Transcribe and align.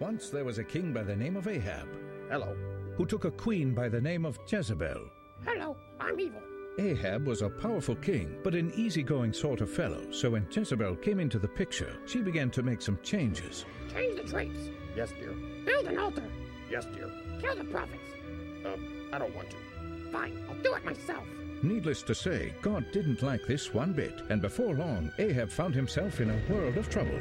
Once 0.00 0.30
there 0.30 0.44
was 0.44 0.58
a 0.58 0.64
king 0.64 0.92
by 0.92 1.02
the 1.02 1.14
name 1.16 1.36
of 1.36 1.48
Ahab, 1.48 1.88
Hello. 2.30 2.56
who 2.96 3.04
took 3.06 3.24
a 3.24 3.30
queen 3.30 3.74
by 3.74 3.88
the 3.88 4.00
name 4.00 4.24
of 4.24 4.38
Jezebel. 4.46 5.08
Hello, 5.44 5.76
I'm 6.00 6.18
evil. 6.20 6.40
Ahab 6.78 7.26
was 7.26 7.42
a 7.42 7.48
powerful 7.48 7.96
king, 7.96 8.38
but 8.44 8.54
an 8.54 8.72
easygoing 8.76 9.32
sort 9.32 9.60
of 9.60 9.68
fellow, 9.70 10.08
so 10.12 10.30
when 10.30 10.46
Jezebel 10.50 10.94
came 10.96 11.18
into 11.18 11.38
the 11.40 11.48
picture, 11.48 11.96
she 12.06 12.20
began 12.20 12.50
to 12.50 12.62
make 12.62 12.80
some 12.80 12.98
changes. 13.02 13.64
Change 13.92 14.16
the 14.20 14.28
drapes. 14.28 14.70
Yes, 14.94 15.10
dear. 15.18 15.32
Build 15.64 15.86
an 15.86 15.98
altar. 15.98 16.22
Yes, 16.70 16.86
dear. 16.94 17.10
Kill 17.40 17.56
the 17.56 17.64
prophets. 17.64 17.98
Uh, 18.64 18.76
I 19.12 19.18
don't 19.18 19.34
want 19.34 19.50
to. 19.50 19.56
Fine, 20.12 20.44
I'll 20.48 20.62
do 20.62 20.74
it 20.74 20.84
myself. 20.84 21.24
Needless 21.62 22.02
to 22.04 22.14
say, 22.14 22.54
God 22.62 22.84
didn't 22.92 23.22
like 23.22 23.44
this 23.44 23.74
one 23.74 23.92
bit, 23.92 24.22
and 24.28 24.40
before 24.40 24.74
long, 24.74 25.10
Ahab 25.18 25.50
found 25.50 25.74
himself 25.74 26.20
in 26.20 26.30
a 26.30 26.52
world 26.52 26.76
of 26.76 26.88
trouble. 26.88 27.18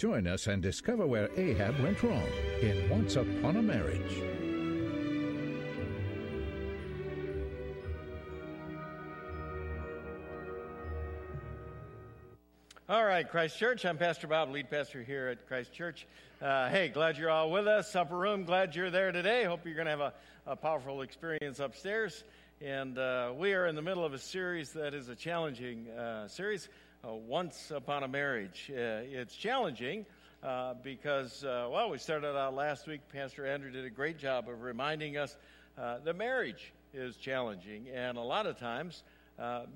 Join 0.00 0.26
us 0.26 0.46
and 0.46 0.62
discover 0.62 1.06
where 1.06 1.28
Ahab 1.36 1.78
went 1.80 2.02
wrong 2.02 2.26
in 2.62 2.88
Once 2.88 3.16
Upon 3.16 3.56
a 3.56 3.62
Marriage. 3.62 4.22
All 12.88 13.04
right, 13.04 13.28
Christ 13.28 13.58
Church. 13.58 13.84
I'm 13.84 13.98
Pastor 13.98 14.26
Bob, 14.26 14.50
lead 14.50 14.70
pastor 14.70 15.02
here 15.02 15.28
at 15.28 15.46
Christ 15.46 15.74
Church. 15.74 16.06
Uh, 16.40 16.70
hey, 16.70 16.88
glad 16.88 17.18
you're 17.18 17.28
all 17.28 17.50
with 17.50 17.66
us. 17.66 17.94
Upper 17.94 18.16
room, 18.16 18.44
glad 18.44 18.74
you're 18.74 18.90
there 18.90 19.12
today. 19.12 19.44
Hope 19.44 19.66
you're 19.66 19.74
going 19.74 19.84
to 19.84 19.90
have 19.90 20.00
a, 20.00 20.14
a 20.46 20.56
powerful 20.56 21.02
experience 21.02 21.60
upstairs. 21.60 22.24
And 22.62 22.96
uh, 22.96 23.34
we 23.36 23.52
are 23.52 23.66
in 23.66 23.74
the 23.74 23.82
middle 23.82 24.06
of 24.06 24.14
a 24.14 24.18
series 24.18 24.72
that 24.72 24.94
is 24.94 25.10
a 25.10 25.14
challenging 25.14 25.90
uh, 25.90 26.26
series, 26.26 26.70
uh, 27.06 27.12
Once 27.12 27.70
Upon 27.70 28.02
a 28.02 28.08
Marriage. 28.08 28.70
Uh, 28.70 29.02
it's 29.10 29.34
challenging 29.34 30.04
uh, 30.42 30.74
because, 30.82 31.42
well, 31.44 31.90
we 31.90 31.98
started 31.98 32.36
out 32.36 32.54
last 32.54 32.86
week. 32.86 33.00
Pastor 33.12 33.46
Andrew 33.46 33.70
did 33.70 33.84
a 33.84 33.90
great 33.90 34.18
job 34.18 34.48
of 34.48 34.62
reminding 34.62 35.16
us 35.16 35.36
the 36.04 36.12
marriage 36.12 36.72
is 36.92 37.16
challenging. 37.16 37.86
And 37.94 38.18
a 38.18 38.22
lot 38.22 38.46
of 38.46 38.58
times, 38.58 39.02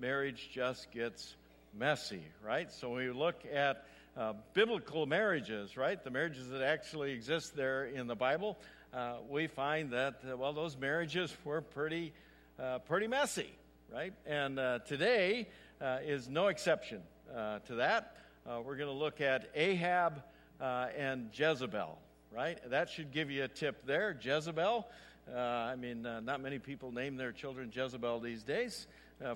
marriage 0.01 0.51
just 0.53 0.91
gets 0.93 1.35
messy, 1.79 2.23
right? 2.45 2.71
So 2.73 2.95
we 2.95 3.11
look 3.11 3.37
at 3.53 3.87
uh, 4.17 4.35
biblical 4.53 5.07
marriages, 5.07 5.77
right, 5.77 6.03
the 6.03 6.11
marriages 6.11 6.49
that 6.51 6.63
actually 6.63 7.13
exist 7.13 7.57
there 7.57 7.87
in 7.87 8.07
the 8.07 8.15
Bible, 8.15 8.57
uh, 8.93 9.15
we 9.29 9.49
find 9.49 9.91
that 9.91 10.21
uh, 10.31 10.37
well, 10.37 10.53
those 10.53 10.77
marriages 10.77 11.35
were 11.45 11.61
pretty, 11.61 12.13
uh, 12.61 12.79
pretty 12.81 13.09
messy, 13.09 13.51
right? 13.93 14.13
And 14.25 14.59
uh, 14.59 14.81
today 14.87 15.49
uh, 15.81 15.99
is 16.05 16.29
no 16.29 16.47
exception 16.47 17.01
to 17.35 17.75
that. 17.77 18.17
we're 18.47 18.77
going 18.77 18.89
to 18.89 18.93
look 18.93 19.21
at 19.21 19.51
Ahab 19.55 20.23
and 20.61 21.31
Jezebel, 21.33 21.99
right? 22.31 22.59
That 22.71 22.89
should 22.89 23.13
give 23.13 23.31
you 23.31 23.45
a 23.45 23.49
tip 23.49 23.85
there. 23.87 24.17
Jezebel. 24.21 24.87
I 25.35 25.75
mean, 25.77 26.03
not 26.03 26.41
many 26.41 26.59
people 26.59 26.93
name 26.93 27.17
their 27.17 27.33
children 27.33 27.71
Jezebel 27.75 28.21
these 28.21 28.43
days 28.43 28.87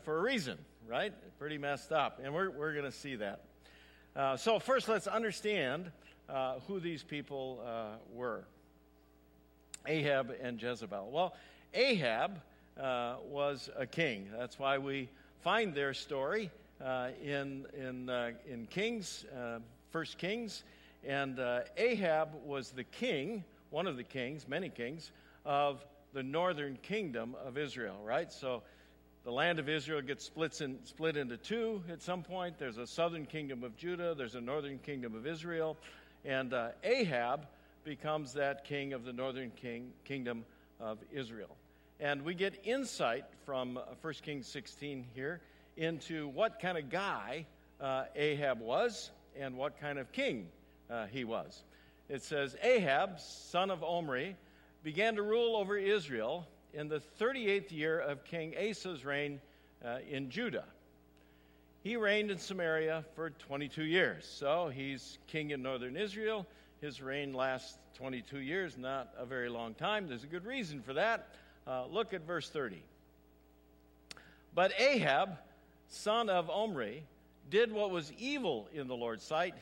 for 0.05 0.19
a 0.19 0.23
reason, 0.23 0.59
right? 0.89 1.13
Pretty 1.39 1.59
messed 1.59 1.93
up. 1.93 2.21
And 2.23 2.33
we're, 2.35 2.51
we're 2.51 2.73
going 2.73 2.85
to 2.85 2.93
see 2.93 3.17
that. 3.17 3.41
Uh, 4.19 4.37
so, 4.37 4.59
first, 4.59 4.89
let's 4.89 5.07
understand 5.07 5.93
uh, 6.29 6.55
who 6.67 6.81
these 6.81 7.05
people 7.05 7.63
uh, 7.65 7.97
were 8.13 8.45
Ahab 9.87 10.35
and 10.43 10.61
Jezebel. 10.61 11.11
Well, 11.13 11.35
Ahab 11.73 12.41
uh, 12.81 13.17
was 13.29 13.71
a 13.77 13.87
king. 13.87 14.29
That's 14.37 14.59
why 14.59 14.79
we 14.79 15.09
find 15.43 15.73
their 15.75 15.95
story 15.95 16.51
uh, 16.85 17.09
in, 17.23 17.67
in, 17.77 18.09
uh, 18.09 18.31
in 18.49 18.67
Kings, 18.67 19.25
First 19.91 20.19
Kings. 20.19 20.65
And 21.07 21.39
Ahab 21.77 22.31
was 22.45 22.71
the 22.71 22.85
king, 22.85 23.45
one 23.71 23.87
of 23.87 23.97
the 23.97 24.05
kings, 24.05 24.47
many 24.49 24.69
kings, 24.69 25.11
of 25.45 25.85
the 26.13 26.23
northern 26.23 26.77
kingdom 26.83 27.37
of 27.45 27.57
Israel, 27.57 27.97
right? 28.05 28.33
So, 28.33 28.63
the 29.25 29.33
land 29.33 29.59
of 29.59 29.69
Israel 29.69 30.01
gets 30.01 30.25
splits 30.25 30.61
in, 30.61 30.79
split 30.85 31.17
into 31.17 31.37
two 31.37 31.83
at 31.93 32.01
some 32.03 32.23
point. 32.23 32.59
There's 32.59 32.79
a 32.79 32.87
southern 32.87 33.27
kingdom 33.27 33.63
of 33.63 33.77
Judah, 33.77 34.15
there's 34.15 34.37
a 34.37 34.41
northern 34.41 34.79
kingdom 34.79 35.15
of 35.15 35.27
Israel, 35.27 35.77
and 36.25 36.55
uh, 36.55 36.71
Ahab 36.83 37.47
becomes 37.85 38.33
that 38.35 38.65
king 38.65 38.93
of 38.93 39.05
the 39.05 39.13
northern 39.13 39.51
king, 39.51 39.93
kingdom 40.05 40.45
of 40.81 40.99
Israel. 41.13 41.55
And 42.01 42.23
we 42.23 42.35
get 42.35 42.55
insight 42.65 43.25
from 43.45 43.77
uh, 43.77 43.83
1 44.01 44.15
Kings 44.23 44.47
16 44.47 45.05
here 45.15 45.41
into 45.79 46.29
what 46.29 46.61
kind 46.61 46.77
of 46.77 46.91
guy 46.91 47.47
uh, 47.81 48.05
Ahab 48.15 48.61
was 48.61 49.11
and 49.39 49.57
what 49.57 49.81
kind 49.81 49.99
of 49.99 50.13
king 50.13 50.49
uh, 50.91 51.07
he 51.07 51.25
was. 51.25 51.63
It 52.09 52.23
says, 52.23 52.57
Ahab, 52.63 53.21
son 53.21 53.71
of 53.71 53.83
Omri, 53.85 54.37
began 54.83 55.17
to 55.17 55.23
rule 55.23 55.57
over 55.57 55.77
Israel 55.77 56.47
in 56.75 56.89
the 56.89 57.01
38th 57.21 57.71
year 57.71 57.99
of 57.99 58.25
King 58.25 58.55
Asa's 58.59 59.05
reign 59.05 59.41
uh, 59.85 59.99
in 60.11 60.31
Judah. 60.31 60.65
He 61.83 61.97
reigned 61.97 62.31
in 62.31 62.39
Samaria 62.39 63.05
for 63.15 63.31
22 63.31 63.85
years. 63.85 64.27
So 64.27 64.69
he's 64.69 65.19
king 65.29 65.51
in 65.51 65.63
northern 65.63 65.97
Israel. 65.97 66.47
His 66.81 67.01
reign 67.01 67.33
lasts 67.33 67.79
22 67.97 68.41
years, 68.41 68.77
not 68.77 69.13
a 69.17 69.25
very 69.25 69.49
long 69.49 69.75
time. 69.75 70.09
There's 70.09 70.25
a 70.25 70.29
good 70.29 70.45
reason 70.45 70.83
for 70.83 70.95
that. 70.95 71.29
Uh, 71.67 71.87
look 71.87 72.15
at 72.15 72.27
verse 72.27 72.49
30. 72.49 72.83
But 74.55 74.73
Ahab, 74.79 75.39
son 75.89 76.29
of 76.29 76.51
Omri, 76.51 77.03
did 77.51 77.73
what 77.73 77.91
was 77.91 78.13
evil 78.19 78.69
in 78.73 78.89
the 78.89 78.95
Lord's 78.95 79.25
sight, 79.25 79.55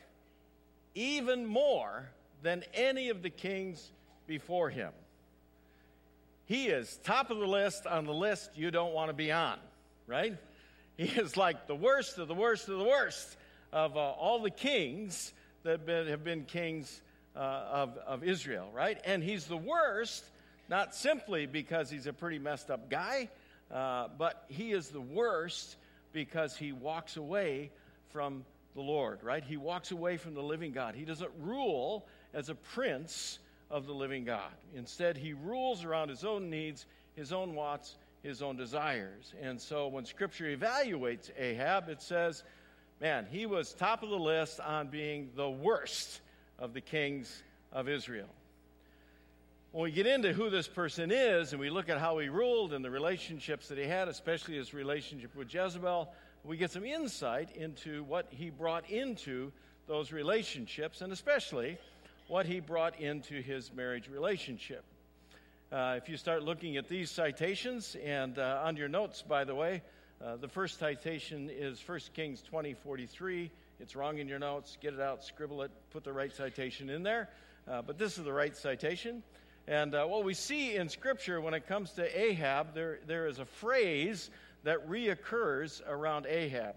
even 0.94 1.46
more 1.46 2.08
than 2.42 2.64
any 2.74 3.08
of 3.08 3.22
the 3.22 3.30
kings 3.30 3.90
before 4.26 4.70
him. 4.70 4.92
He 6.46 6.68
is 6.68 6.98
top 7.04 7.30
of 7.30 7.38
the 7.38 7.46
list 7.46 7.86
on 7.86 8.04
the 8.04 8.14
list 8.14 8.50
you 8.54 8.70
don't 8.70 8.92
want 8.92 9.08
to 9.08 9.14
be 9.14 9.32
on, 9.32 9.58
right? 10.06 10.36
He 10.96 11.04
is 11.04 11.36
like 11.36 11.66
the 11.66 11.74
worst 11.74 12.18
of 12.18 12.28
the 12.28 12.34
worst 12.34 12.68
of 12.68 12.78
the 12.78 12.84
worst 12.84 13.36
of 13.72 13.96
uh, 13.96 14.00
all 14.00 14.40
the 14.40 14.50
kings 14.50 15.32
that 15.64 15.70
have 15.70 15.86
been, 15.86 16.06
have 16.06 16.24
been 16.24 16.44
kings 16.44 17.02
uh, 17.34 17.38
of, 17.38 17.98
of 18.06 18.24
Israel, 18.24 18.70
right? 18.72 18.98
And 19.04 19.22
he's 19.22 19.46
the 19.46 19.56
worst, 19.56 20.24
not 20.68 20.94
simply 20.94 21.46
because 21.46 21.90
he's 21.90 22.06
a 22.06 22.12
pretty 22.12 22.38
messed 22.38 22.70
up 22.70 22.88
guy, 22.88 23.28
uh, 23.70 24.08
but 24.16 24.44
he 24.48 24.72
is 24.72 24.88
the 24.88 25.00
worst 25.00 25.76
because 26.16 26.56
he 26.56 26.72
walks 26.72 27.18
away 27.18 27.70
from 28.08 28.42
the 28.74 28.80
Lord, 28.80 29.22
right? 29.22 29.44
He 29.44 29.58
walks 29.58 29.90
away 29.90 30.16
from 30.16 30.32
the 30.32 30.42
living 30.42 30.72
God. 30.72 30.94
He 30.94 31.04
doesn't 31.04 31.30
rule 31.42 32.06
as 32.32 32.48
a 32.48 32.54
prince 32.54 33.38
of 33.70 33.86
the 33.86 33.92
living 33.92 34.24
God. 34.24 34.50
Instead, 34.74 35.18
he 35.18 35.34
rules 35.34 35.84
around 35.84 36.08
his 36.08 36.24
own 36.24 36.48
needs, 36.48 36.86
his 37.16 37.34
own 37.34 37.54
wants, 37.54 37.96
his 38.22 38.40
own 38.40 38.56
desires. 38.56 39.34
And 39.42 39.60
so 39.60 39.88
when 39.88 40.06
Scripture 40.06 40.56
evaluates 40.56 41.30
Ahab, 41.38 41.90
it 41.90 42.00
says, 42.00 42.44
man, 42.98 43.26
he 43.30 43.44
was 43.44 43.74
top 43.74 44.02
of 44.02 44.08
the 44.08 44.16
list 44.16 44.58
on 44.58 44.88
being 44.88 45.28
the 45.36 45.50
worst 45.50 46.22
of 46.58 46.72
the 46.72 46.80
kings 46.80 47.42
of 47.72 47.90
Israel. 47.90 48.30
When 49.76 49.82
we 49.82 49.90
get 49.90 50.06
into 50.06 50.32
who 50.32 50.48
this 50.48 50.66
person 50.66 51.10
is 51.10 51.52
and 51.52 51.60
we 51.60 51.68
look 51.68 51.90
at 51.90 51.98
how 51.98 52.16
he 52.16 52.30
ruled 52.30 52.72
and 52.72 52.82
the 52.82 52.90
relationships 52.90 53.68
that 53.68 53.76
he 53.76 53.84
had, 53.84 54.08
especially 54.08 54.54
his 54.54 54.72
relationship 54.72 55.36
with 55.36 55.52
Jezebel, 55.52 56.10
we 56.44 56.56
get 56.56 56.70
some 56.70 56.86
insight 56.86 57.54
into 57.54 58.02
what 58.04 58.26
he 58.30 58.48
brought 58.48 58.88
into 58.88 59.52
those 59.86 60.12
relationships 60.12 61.02
and 61.02 61.12
especially 61.12 61.76
what 62.26 62.46
he 62.46 62.58
brought 62.58 62.98
into 62.98 63.42
his 63.42 63.70
marriage 63.70 64.08
relationship. 64.08 64.82
Uh, 65.70 65.96
if 65.98 66.08
you 66.08 66.16
start 66.16 66.42
looking 66.42 66.78
at 66.78 66.88
these 66.88 67.10
citations, 67.10 67.98
and 68.02 68.38
uh, 68.38 68.62
on 68.64 68.78
your 68.78 68.88
notes, 68.88 69.20
by 69.20 69.44
the 69.44 69.54
way, 69.54 69.82
uh, 70.24 70.36
the 70.36 70.48
first 70.48 70.78
citation 70.78 71.50
is 71.52 71.86
1 71.86 72.00
Kings 72.14 72.40
20 72.40 72.72
43. 72.72 73.50
It's 73.80 73.94
wrong 73.94 74.16
in 74.16 74.26
your 74.26 74.38
notes. 74.38 74.78
Get 74.80 74.94
it 74.94 75.00
out, 75.00 75.22
scribble 75.22 75.60
it, 75.60 75.70
put 75.90 76.02
the 76.02 76.14
right 76.14 76.34
citation 76.34 76.88
in 76.88 77.02
there. 77.02 77.28
Uh, 77.68 77.82
but 77.82 77.98
this 77.98 78.16
is 78.16 78.24
the 78.24 78.32
right 78.32 78.56
citation. 78.56 79.22
And 79.68 79.94
uh, 79.94 80.06
what 80.06 80.24
we 80.24 80.34
see 80.34 80.76
in 80.76 80.88
Scripture 80.88 81.40
when 81.40 81.54
it 81.54 81.66
comes 81.66 81.92
to 81.92 82.20
Ahab, 82.20 82.74
there, 82.74 83.00
there 83.06 83.26
is 83.26 83.38
a 83.38 83.44
phrase 83.44 84.30
that 84.64 84.88
reoccurs 84.88 85.80
around 85.88 86.26
Ahab. 86.26 86.74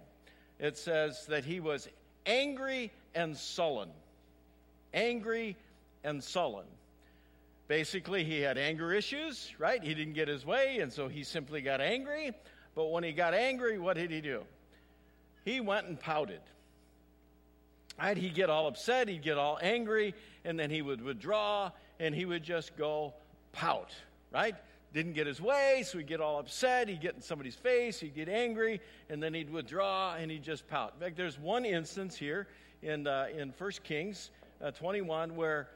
It 0.59 0.77
says 0.77 1.25
that 1.27 1.45
he 1.45 1.59
was 1.59 1.87
angry 2.25 2.91
and 3.15 3.35
sullen 3.37 3.89
angry 4.93 5.55
and 6.03 6.23
sullen. 6.23 6.65
Basically, 7.67 8.23
he 8.23 8.41
had 8.41 8.57
anger 8.57 8.93
issues, 8.93 9.53
right? 9.59 9.83
He 9.83 9.93
didn't 9.93 10.13
get 10.13 10.27
his 10.27 10.45
way, 10.45 10.79
and 10.79 10.91
so 10.91 11.07
he 11.07 11.23
simply 11.23 11.61
got 11.61 11.81
angry. 11.81 12.31
But 12.75 12.87
when 12.87 13.03
he 13.03 13.11
got 13.11 13.33
angry, 13.33 13.77
what 13.77 13.95
did 13.95 14.09
he 14.09 14.21
do? 14.21 14.43
He 15.45 15.61
went 15.61 15.87
and 15.87 15.99
pouted. 15.99 16.41
Right? 17.99 18.17
He'd 18.17 18.33
get 18.33 18.49
all 18.49 18.67
upset, 18.67 19.07
he'd 19.07 19.21
get 19.21 19.37
all 19.37 19.59
angry, 19.61 20.15
and 20.45 20.57
then 20.57 20.69
he 20.69 20.81
would 20.81 21.01
withdraw 21.01 21.71
and 21.99 22.15
he 22.15 22.25
would 22.25 22.43
just 22.43 22.75
go 22.77 23.13
pout, 23.51 23.93
right? 24.31 24.55
Didn't 24.93 25.13
get 25.13 25.27
his 25.27 25.39
way, 25.39 25.83
so 25.85 25.97
he'd 25.99 26.07
get 26.07 26.19
all 26.19 26.39
upset, 26.39 26.87
he'd 26.87 27.01
get 27.01 27.15
in 27.15 27.21
somebody's 27.21 27.55
face, 27.55 27.99
he'd 27.99 28.15
get 28.15 28.27
angry, 28.27 28.81
and 29.09 29.21
then 29.21 29.33
he'd 29.33 29.49
withdraw 29.49 30.15
and 30.15 30.31
he'd 30.31 30.43
just 30.43 30.67
pout. 30.67 30.93
In 30.95 31.01
fact, 31.01 31.17
there's 31.17 31.37
one 31.37 31.65
instance 31.65 32.15
here 32.15 32.47
in, 32.81 33.05
uh, 33.05 33.27
in 33.35 33.53
1 33.55 33.71
Kings 33.83 34.31
uh, 34.63 34.71
21 34.71 35.35
where 35.35 35.69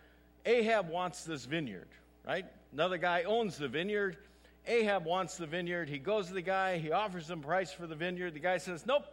Ahab 0.46 0.90
wants 0.90 1.24
this 1.24 1.46
vineyard, 1.46 1.88
right? 2.26 2.46
Another 2.72 2.98
guy 2.98 3.24
owns 3.24 3.58
the 3.58 3.68
vineyard. 3.68 4.18
Ahab 4.66 5.06
wants 5.06 5.38
the 5.38 5.46
vineyard. 5.46 5.90
He 5.90 6.00
goes 6.00 6.28
to 6.28 6.34
the 6.34 6.42
guy, 6.42 6.78
he 6.78 6.92
offers 6.92 7.30
him 7.30 7.42
price 7.42 7.72
for 7.72 7.86
the 7.86 7.96
vineyard. 7.96 8.34
The 8.34 8.40
guy 8.40 8.58
says, 8.58 8.86
Nope, 8.86 9.06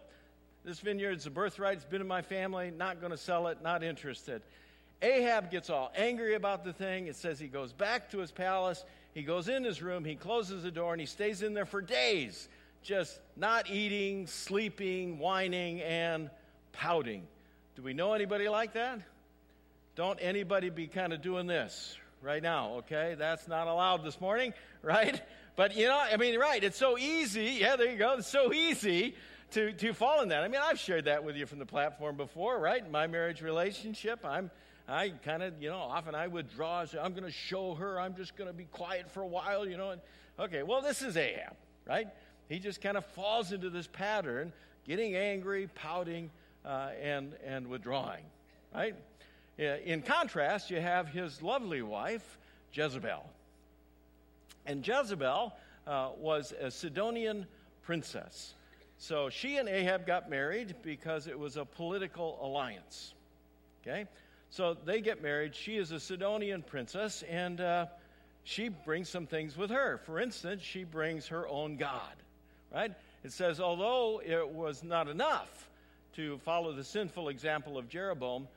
this 0.65 0.81
vineyard's 0.81 1.27
a 1.27 1.31
birthright, 1.31 1.77
it's 1.77 1.85
been 1.85 2.01
in 2.01 2.09
my 2.09 2.23
family, 2.23 2.71
not 2.71 3.01
going 3.01 3.13
to 3.13 3.19
sell 3.19 3.49
it, 3.49 3.63
not 3.63 3.83
interested. 3.83 4.43
Ahab 5.03 5.51
gets 5.51 5.71
all 5.71 5.91
angry 5.97 6.35
about 6.35 6.65
the 6.65 6.73
thing. 6.73 7.07
It 7.07 7.17
says 7.17 7.39
he 7.39 7.49
goes 7.49 7.73
back 7.73 8.11
to 8.11 8.19
his 8.19 8.31
palace, 8.31 8.85
he 9.15 9.23
goes 9.23 9.49
in 9.49 9.65
his 9.65 9.83
room, 9.83 10.05
he 10.05 10.15
closes 10.15 10.63
the 10.63 10.71
door, 10.71 10.93
and 10.93 11.01
he 11.01 11.07
stays 11.07 11.43
in 11.43 11.55
there 11.55 11.67
for 11.67 11.81
days, 11.81 12.49
just 12.83 13.19
not 13.37 13.71
eating, 13.71 14.27
sleeping, 14.27 15.19
whining, 15.19 15.81
and 15.81 16.31
pouting. 16.73 17.27
Do 17.77 17.83
we 17.83 17.95
know 17.95 18.13
anybody 18.13 18.49
like 18.49 18.75
that? 18.75 19.01
Don't 19.97 20.19
anybody 20.21 20.71
be 20.71 20.87
kind 20.87 21.13
of 21.13 21.23
doing 21.23 21.47
this 21.47 21.97
right 22.23 22.43
now, 22.43 22.75
okay? 22.79 23.17
That's 23.19 23.49
not 23.49 23.67
allowed 23.67 24.05
this 24.05 24.21
morning, 24.21 24.53
right? 24.83 25.21
But 25.57 25.77
you 25.77 25.87
know, 25.87 25.99
I 25.99 26.17
mean, 26.17 26.39
right, 26.39 26.63
it's 26.63 26.79
so 26.79 26.99
easy. 26.99 27.59
Yeah, 27.61 27.77
there 27.77 27.91
you 27.91 27.99
go. 27.99 28.15
It's 28.19 28.29
so 28.29 28.53
easy 28.53 29.15
to, 29.53 29.73
to 29.73 29.93
fall 29.93 30.23
in 30.23 30.29
that. 30.29 30.43
I 30.43 30.49
mean, 30.49 30.61
I've 30.63 30.79
shared 30.79 31.07
that 31.07 31.25
with 31.25 31.37
you 31.37 31.47
from 31.47 31.59
the 31.59 31.67
platform 31.67 32.17
before, 32.17 32.59
right? 32.59 32.85
In 32.85 32.91
my 32.91 33.07
marriage 33.07 33.43
relationship, 33.43 34.25
I'm 34.25 34.51
I 34.91 35.11
kind 35.25 35.43
of, 35.43 35.63
you 35.63 35.71
know, 35.71 35.79
often 35.79 36.15
I 36.15 36.27
withdraw. 36.27 36.85
Say, 36.85 36.99
I'm 36.99 37.13
going 37.13 37.25
to 37.25 37.31
show 37.31 37.75
her. 37.75 38.01
I'm 38.01 38.15
just 38.17 38.37
going 38.37 38.49
to 38.49 38.55
be 38.55 38.65
quiet 38.65 39.11
for 39.11 39.23
a 39.23 39.27
while, 39.27 39.69
you 39.69 39.77
know. 39.77 39.91
And, 39.91 40.01
okay, 40.39 40.63
well, 40.63 40.83
this 40.83 41.03
is 41.03 41.17
Ahab, 41.17 41.55
right? 41.87 42.09
He 42.49 42.59
just 42.59 42.81
kind 42.81 42.97
of 42.97 43.05
falls 43.07 43.53
into 43.53 43.71
this 43.71 43.87
pattern, 43.87 44.53
getting 44.87 45.15
angry, 45.15 45.69
pouting, 45.75 46.31
uh, 46.65 46.91
and 47.01 47.35
and 47.45 47.69
withdrawing, 47.69 48.25
right? 48.75 48.95
In 49.59 50.03
contrast, 50.03 50.71
you 50.71 50.81
have 50.81 51.09
his 51.09 51.43
lovely 51.43 51.83
wife, 51.83 52.39
Jezebel. 52.73 53.29
And 54.67 54.87
Jezebel 54.87 55.53
uh, 55.87 56.11
was 56.19 56.55
a 56.59 56.71
Sidonian 56.71 57.47
princess. 57.83 58.55
So 58.97 59.29
she 59.29 59.57
and 59.57 59.69
Ahab 59.69 60.07
got 60.07 60.31
married 60.31 60.75
because 60.83 61.27
it 61.27 61.39
was 61.39 61.57
a 61.57 61.65
political 61.65 62.39
alliance. 62.43 63.15
Okay? 63.83 64.07
So 64.51 64.77
they 64.85 65.01
get 65.01 65.23
married. 65.23 65.55
She 65.55 65.77
is 65.77 65.93
a 65.93 66.01
Sidonian 66.01 66.63
princess, 66.63 67.23
and 67.31 67.61
uh, 67.61 67.87
she 68.43 68.69
brings 68.69 69.09
some 69.09 69.27
things 69.27 69.57
with 69.57 69.71
her. 69.71 70.01
For 70.05 70.19
instance, 70.19 70.63
she 70.63 70.83
brings 70.83 71.29
her 71.29 71.47
own 71.47 71.77
God, 71.77 72.17
right? 72.75 72.93
It 73.23 73.33
says, 73.33 73.61
although 73.61 74.21
it 74.25 74.49
was 74.49 74.83
not 74.83 75.09
enough 75.09 75.69
to 76.17 76.39
follow 76.39 76.73
the 76.73 76.83
sinful 76.83 77.29
example 77.29 77.79
of 77.79 77.89
Jeroboam, 77.89 78.49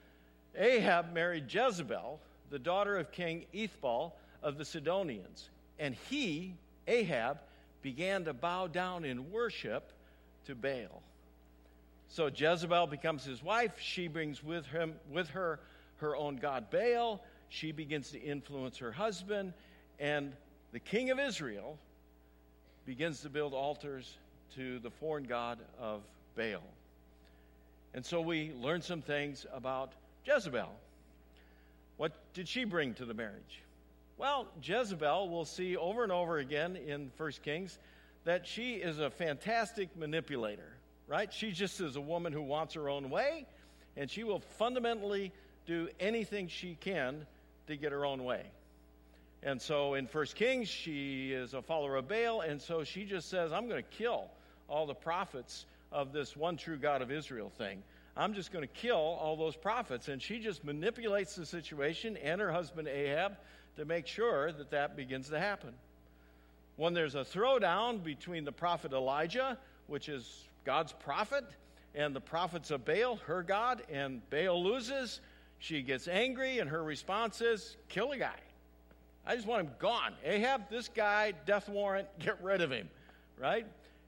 Ahab 0.57 1.13
married 1.13 1.53
Jezebel, 1.53 2.19
the 2.49 2.59
daughter 2.59 2.97
of 2.97 3.11
King 3.11 3.45
Ethbaal 3.53 4.13
of 4.41 4.57
the 4.57 4.65
Sidonians, 4.65 5.49
and 5.77 5.95
he, 6.09 6.55
Ahab, 6.87 7.37
began 7.83 8.25
to 8.25 8.33
bow 8.33 8.65
down 8.65 9.05
in 9.05 9.31
worship 9.31 9.91
to 10.47 10.55
Baal. 10.55 11.03
So 12.09 12.29
Jezebel 12.33 12.87
becomes 12.87 13.23
his 13.23 13.43
wife. 13.43 13.73
She 13.79 14.07
brings 14.07 14.43
with 14.43 14.65
him 14.67 14.95
with 15.11 15.29
her 15.29 15.59
her 16.03 16.15
own 16.15 16.37
god 16.37 16.69
Baal. 16.69 17.21
She 17.49 17.71
begins 17.71 18.11
to 18.11 18.21
influence 18.21 18.77
her 18.77 18.91
husband, 18.91 19.53
and 19.99 20.33
the 20.71 20.79
king 20.79 21.09
of 21.09 21.19
Israel 21.19 21.77
begins 22.85 23.21
to 23.21 23.29
build 23.29 23.53
altars 23.53 24.17
to 24.55 24.79
the 24.79 24.89
foreign 24.89 25.25
god 25.25 25.59
of 25.79 26.01
Baal. 26.35 26.63
And 27.93 28.05
so 28.05 28.21
we 28.21 28.51
learn 28.59 28.81
some 28.81 29.01
things 29.01 29.45
about 29.53 29.91
Jezebel. 30.25 30.71
What 31.97 32.11
did 32.33 32.47
she 32.47 32.63
bring 32.63 32.95
to 32.95 33.05
the 33.05 33.13
marriage? 33.13 33.61
Well, 34.17 34.47
Jezebel, 34.61 35.29
we'll 35.29 35.45
see 35.45 35.77
over 35.77 36.03
and 36.03 36.11
over 36.11 36.37
again 36.37 36.75
in 36.75 37.11
1 37.17 37.31
Kings 37.43 37.77
that 38.25 38.47
she 38.47 38.75
is 38.75 38.99
a 38.99 39.09
fantastic 39.09 39.95
manipulator, 39.97 40.73
right? 41.07 41.31
She 41.31 41.51
just 41.51 41.79
is 41.81 41.95
a 41.95 42.01
woman 42.01 42.33
who 42.33 42.41
wants 42.41 42.73
her 42.73 42.89
own 42.89 43.09
way, 43.09 43.45
and 43.95 44.09
she 44.09 44.23
will 44.23 44.39
fundamentally 44.57 45.31
do 45.65 45.89
anything 45.99 46.47
she 46.47 46.77
can 46.79 47.25
to 47.67 47.75
get 47.75 47.91
her 47.91 48.05
own 48.05 48.23
way. 48.23 48.43
And 49.41 49.61
so 49.61 49.95
in 49.95 50.05
1 50.05 50.25
Kings, 50.35 50.69
she 50.69 51.33
is 51.33 51.53
a 51.53 51.61
follower 51.61 51.97
of 51.97 52.07
Baal, 52.07 52.41
and 52.41 52.61
so 52.61 52.83
she 52.83 53.03
just 53.03 53.29
says, 53.29 53.51
I'm 53.51 53.67
going 53.67 53.83
to 53.83 53.97
kill 53.97 54.29
all 54.69 54.85
the 54.85 54.93
prophets 54.93 55.65
of 55.91 56.13
this 56.13 56.35
one 56.35 56.57
true 56.57 56.77
God 56.77 57.01
of 57.01 57.11
Israel 57.11 57.51
thing. 57.57 57.83
I'm 58.15 58.33
just 58.33 58.51
going 58.51 58.63
to 58.63 58.73
kill 58.73 58.95
all 58.95 59.35
those 59.35 59.55
prophets. 59.55 60.07
And 60.07 60.21
she 60.21 60.39
just 60.39 60.63
manipulates 60.63 61.35
the 61.35 61.45
situation 61.45 62.17
and 62.17 62.39
her 62.39 62.51
husband 62.51 62.87
Ahab 62.87 63.37
to 63.77 63.85
make 63.85 64.07
sure 64.07 64.51
that 64.51 64.71
that 64.71 64.95
begins 64.95 65.29
to 65.29 65.39
happen. 65.39 65.73
When 66.75 66.93
there's 66.93 67.15
a 67.15 67.23
throwdown 67.23 68.03
between 68.03 68.45
the 68.45 68.51
prophet 68.51 68.93
Elijah, 68.93 69.57
which 69.87 70.09
is 70.09 70.47
God's 70.63 70.93
prophet, 70.93 71.45
and 71.95 72.15
the 72.15 72.21
prophets 72.21 72.71
of 72.71 72.85
Baal, 72.85 73.17
her 73.27 73.43
God, 73.43 73.83
and 73.91 74.27
Baal 74.29 74.63
loses, 74.63 75.21
she 75.63 75.81
gets 75.81 76.09
angry, 76.09 76.59
and 76.59 76.69
her 76.69 76.83
response 76.83 77.39
is, 77.39 77.77
kill 77.87 78.09
the 78.09 78.17
guy. 78.17 78.35
I 79.25 79.33
just 79.33 79.47
want 79.47 79.65
him 79.65 79.71
gone. 79.79 80.11
Ahab, 80.25 80.69
this 80.69 80.89
guy, 80.89 81.31
death 81.45 81.69
warrant, 81.69 82.09
get 82.19 82.43
rid 82.43 82.59
of 82.59 82.69
him, 82.69 82.89
right? 83.39 83.65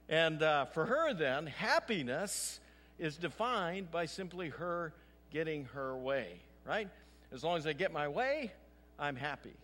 And 0.09 0.43
uh, 0.43 0.65
for 0.65 0.85
her, 0.85 1.13
then, 1.13 1.47
happiness 1.47 2.59
is 2.99 3.15
defined 3.15 3.89
by 3.89 4.05
simply 4.05 4.49
her 4.49 4.91
getting 5.31 5.63
her 5.73 5.95
way, 5.95 6.41
right? 6.67 6.89
As 7.31 7.41
long 7.41 7.55
as 7.55 7.65
I 7.65 7.71
get 7.71 7.93
my 7.93 8.09
way, 8.09 8.51
I'm 8.99 9.15
happy. 9.15 9.55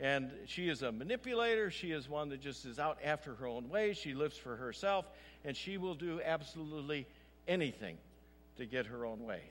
And 0.00 0.30
she 0.46 0.70
is 0.70 0.80
a 0.80 0.90
manipulator. 0.90 1.70
She 1.70 1.92
is 1.92 2.08
one 2.08 2.30
that 2.30 2.40
just 2.40 2.64
is 2.64 2.78
out 2.78 2.96
after 3.04 3.34
her 3.34 3.46
own 3.46 3.68
way. 3.68 3.92
She 3.92 4.14
lives 4.14 4.38
for 4.38 4.56
herself, 4.56 5.04
and 5.44 5.54
she 5.54 5.76
will 5.76 5.94
do 5.94 6.22
absolutely 6.24 7.06
anything 7.46 7.98
to 8.56 8.64
get 8.64 8.86
her 8.86 9.04
own 9.04 9.22
way. 9.22 9.42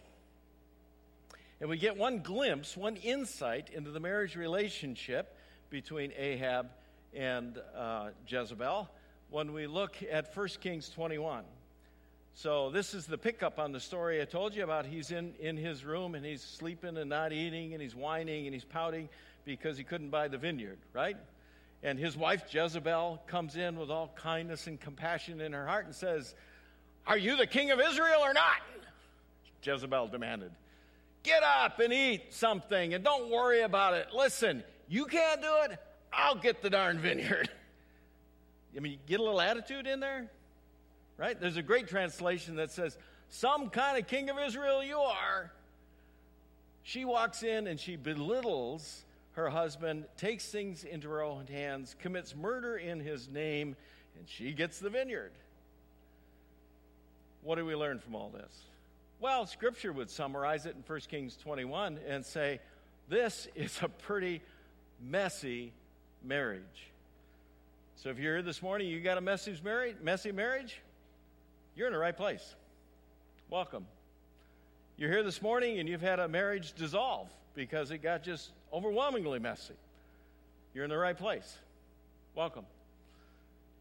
And 1.63 1.69
we 1.69 1.77
get 1.77 1.95
one 1.95 2.19
glimpse, 2.19 2.75
one 2.75 2.98
insight 2.98 3.69
into 3.69 3.89
the 3.89 4.01
marriage 4.01 4.36
relationship 4.36 5.33
between 5.69 6.12
Ahab 6.18 6.68
and 7.15 7.57
uh, 7.74 8.10
Jezebel 8.27 8.89
when 9.30 9.54
we 9.54 9.65
look 9.65 9.95
at 10.12 10.36
1 10.36 10.48
Kings 10.60 10.89
21. 10.89 11.45
So, 12.33 12.69
this 12.69 12.94
is 12.94 13.06
the 13.06 13.18
pickup 13.18 13.60
on 13.60 13.71
the 13.71 13.80
story 13.80 14.21
I 14.21 14.25
told 14.25 14.54
you 14.54 14.65
about. 14.65 14.86
He's 14.86 15.12
in, 15.12 15.36
in 15.39 15.56
his 15.56 15.86
room 15.86 16.15
and 16.15 16.25
he's 16.25 16.42
sleeping 16.42 16.98
and 16.98 17.10
not 17.10 17.31
eating 17.31 17.72
and 17.72 17.82
he's 17.82 17.96
whining 17.96 18.46
and 18.46 18.53
he's 18.53 18.65
pouting 18.65 19.08
because 19.46 19.77
he 19.77 19.86
couldn't 19.86 20.10
buy 20.10 20.27
the 20.27 20.38
vineyard, 20.38 20.79
right? 20.91 21.15
And 21.82 21.98
his 21.98 22.17
wife 22.17 22.43
Jezebel 22.53 23.24
comes 23.25 23.55
in 23.55 23.79
with 23.79 23.89
all 23.89 24.13
kindness 24.17 24.67
and 24.67 24.77
compassion 24.77 25.39
in 25.39 25.53
her 25.53 25.65
heart 25.65 25.86
and 25.86 25.96
says, 25.96 26.36
Are 27.08 27.17
you 27.17 27.38
the 27.38 27.48
king 27.48 27.72
of 27.72 27.79
Israel 27.79 28.20
or 28.20 28.34
not? 28.34 28.58
Jezebel 29.63 30.10
demanded. 30.10 30.51
Get 31.24 31.42
up 31.44 31.80
and 31.80 31.94
eat 31.94 32.34
something 32.34 32.94
and 32.94 33.03
don't 33.03 33.30
worry 33.30 33.62
about 33.62 33.94
it. 33.94 34.08
Listen, 34.13 34.63
you 34.88 35.06
can't 35.06 35.42
do 35.42 35.53
it, 35.63 35.80
I'll 36.12 36.36
get 36.36 36.62
the 36.62 36.70
darn 36.70 37.00
vineyard. 37.00 37.50
I 38.77 38.80
mean, 38.80 39.00
get 39.08 39.20
a 39.20 39.24
little 39.24 39.42
attitude 39.42 39.88
in 39.88 40.00
there 40.00 40.30
right? 41.18 41.39
There's 41.39 41.58
a 41.58 41.62
great 41.62 41.88
translation 41.88 42.56
that 42.58 42.72
says, 42.72 42.98
Some 43.30 43.70
kind 43.70 43.98
of 43.98 44.08
king 44.08 44.30
of 44.30 44.38
Israel 44.39 44.84
you 44.84 45.00
are. 45.00 45.51
She 46.84 47.06
walks 47.06 47.44
in 47.44 47.68
and 47.68 47.80
she 47.80 47.96
belittles 47.96 49.06
her 49.34 49.50
husband, 49.50 50.06
takes 50.18 50.46
things 50.50 50.84
into 50.84 51.10
her 51.10 51.22
own 51.22 51.48
hands, 51.48 51.96
commits 52.00 52.36
murder 52.36 52.77
in 52.77 53.00
his 53.00 53.30
name, 53.30 53.75
and 54.18 54.27
she 54.27 54.51
gets 54.51 54.80
the 54.80 54.89
vineyard. 54.89 55.32
What 57.42 57.56
do 57.56 57.65
we 57.65 57.75
learn 57.75 58.00
from 58.00 58.15
all 58.15 58.30
this? 58.30 58.51
Well, 59.24 59.46
Scripture 59.46 59.94
would 59.94 60.10
summarize 60.10 60.65
it 60.65 60.75
in 60.75 60.84
1 60.86 61.00
Kings 61.10 61.38
21 61.38 61.98
and 62.10 62.25
say, 62.25 62.60
This 63.08 63.48
is 63.56 63.80
a 63.82 63.88
pretty 63.88 64.42
messy 65.01 65.72
marriage. 66.25 66.92
So 67.96 68.10
if 68.10 68.20
you're 68.20 68.34
here 68.34 68.42
this 68.42 68.62
morning, 68.62 68.89
you 68.89 69.00
got 69.00 69.18
a 69.18 69.22
messy 69.22 69.58
marriage, 69.63 69.96
messy 70.03 70.34
marriage, 70.34 70.82
you're 71.74 71.88
in 71.88 71.94
the 71.94 72.00
right 72.00 72.18
place. 72.18 72.53
Welcome. 73.50 73.86
You're 74.98 75.10
here 75.10 75.24
this 75.24 75.42
morning 75.42 75.80
and 75.80 75.88
you've 75.88 76.01
had 76.01 76.20
a 76.20 76.27
marriage 76.27 76.74
dissolve 76.74 77.30
because 77.56 77.92
it 77.92 78.00
got 78.00 78.24
just 78.24 78.51
overwhelmingly 78.74 79.39
messy. 79.39 79.75
You're 80.74 80.84
in 80.84 80.89
the 80.89 80.98
right 80.98 81.18
place. 81.18 81.60
Welcome. 82.36 82.65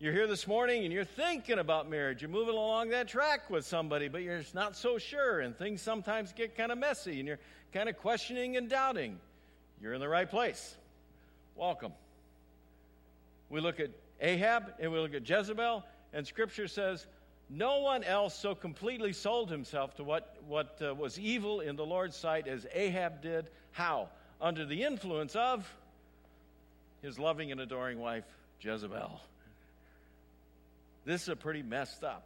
You're 0.03 0.13
here 0.13 0.27
this 0.27 0.49
morning 0.49 0.83
and 0.83 0.93
you're 0.93 1.05
thinking 1.05 1.61
about 1.61 1.89
marriage. 1.89 2.23
You're 2.23 2.29
moving 2.29 2.57
along 2.57 2.89
that 2.89 3.07
track 3.07 3.49
with 3.49 3.65
somebody, 3.65 4.09
but 4.09 4.23
you're 4.23 4.41
just 4.41 4.53
not 4.53 4.75
so 4.75 4.99
sure, 4.99 5.39
and 5.39 5.57
things 5.57 5.81
sometimes 5.81 6.33
get 6.33 6.57
kind 6.57 6.73
of 6.73 6.79
messy 6.79 7.21
and 7.21 7.29
you're 7.29 7.39
kind 7.73 7.89
of 7.89 7.97
questioning 7.99 8.57
and 8.57 8.69
doubting. 8.69 9.21
You're 9.81 9.95
in 9.95 10.01
the 10.01 10.09
right 10.09 10.29
place. 10.29 10.75
Welcome. 11.55 11.93
We 13.49 13.61
look 13.61 13.79
at 13.79 13.91
Ahab 14.21 14.73
and 14.81 14.91
we 14.91 14.99
look 14.99 15.15
at 15.15 15.23
Jezebel, 15.23 15.85
and 16.13 16.27
Scripture 16.27 16.67
says 16.67 17.07
No 17.49 17.79
one 17.79 18.03
else 18.03 18.37
so 18.37 18.57
completely 18.57 19.13
sold 19.13 19.53
himself 19.53 19.95
to 19.99 20.03
what, 20.03 20.35
what 20.49 20.83
uh, 20.85 20.93
was 20.97 21.17
evil 21.17 21.61
in 21.61 21.77
the 21.77 21.87
Lord's 21.87 22.17
sight 22.17 22.49
as 22.49 22.67
Ahab 22.75 23.23
did. 23.23 23.51
How? 23.71 24.09
Under 24.41 24.67
the 24.67 24.83
influence 24.83 25.37
of 25.37 25.73
his 27.03 27.21
loving 27.21 27.53
and 27.53 27.61
adoring 27.61 28.01
wife, 28.01 28.25
Jezebel. 28.61 29.21
This 31.05 31.23
is 31.23 31.29
a 31.29 31.37
pretty 31.37 31.63
messed 31.63 32.05
up 32.05 32.25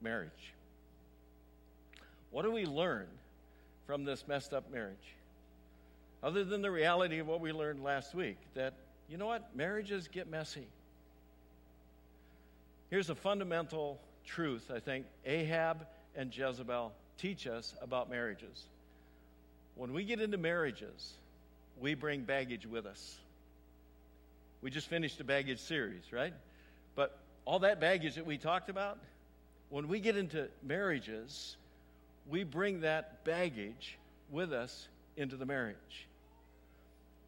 marriage. 0.00 0.30
What 2.30 2.42
do 2.42 2.52
we 2.52 2.64
learn 2.64 3.06
from 3.86 4.04
this 4.04 4.26
messed 4.26 4.54
up 4.54 4.70
marriage? 4.70 4.96
Other 6.22 6.44
than 6.44 6.62
the 6.62 6.70
reality 6.70 7.18
of 7.18 7.26
what 7.26 7.40
we 7.40 7.52
learned 7.52 7.82
last 7.82 8.14
week 8.14 8.36
that, 8.54 8.74
you 9.08 9.18
know 9.18 9.26
what, 9.26 9.54
marriages 9.56 10.08
get 10.08 10.30
messy. 10.30 10.66
Here's 12.90 13.10
a 13.10 13.14
fundamental 13.14 14.00
truth 14.24 14.70
I 14.74 14.78
think 14.78 15.06
Ahab 15.26 15.86
and 16.14 16.36
Jezebel 16.36 16.92
teach 17.18 17.46
us 17.46 17.74
about 17.82 18.08
marriages. 18.08 18.66
When 19.74 19.92
we 19.92 20.04
get 20.04 20.20
into 20.20 20.38
marriages, 20.38 21.14
we 21.80 21.94
bring 21.94 22.22
baggage 22.22 22.66
with 22.66 22.86
us. 22.86 23.16
We 24.60 24.70
just 24.70 24.88
finished 24.88 25.20
a 25.20 25.24
baggage 25.24 25.58
series, 25.58 26.12
right? 26.12 26.34
All 27.44 27.60
that 27.60 27.80
baggage 27.80 28.14
that 28.14 28.26
we 28.26 28.38
talked 28.38 28.70
about, 28.70 28.98
when 29.68 29.88
we 29.88 30.00
get 30.00 30.16
into 30.16 30.48
marriages, 30.62 31.56
we 32.28 32.44
bring 32.44 32.82
that 32.82 33.24
baggage 33.24 33.98
with 34.30 34.52
us 34.52 34.88
into 35.16 35.36
the 35.36 35.46
marriage. 35.46 36.06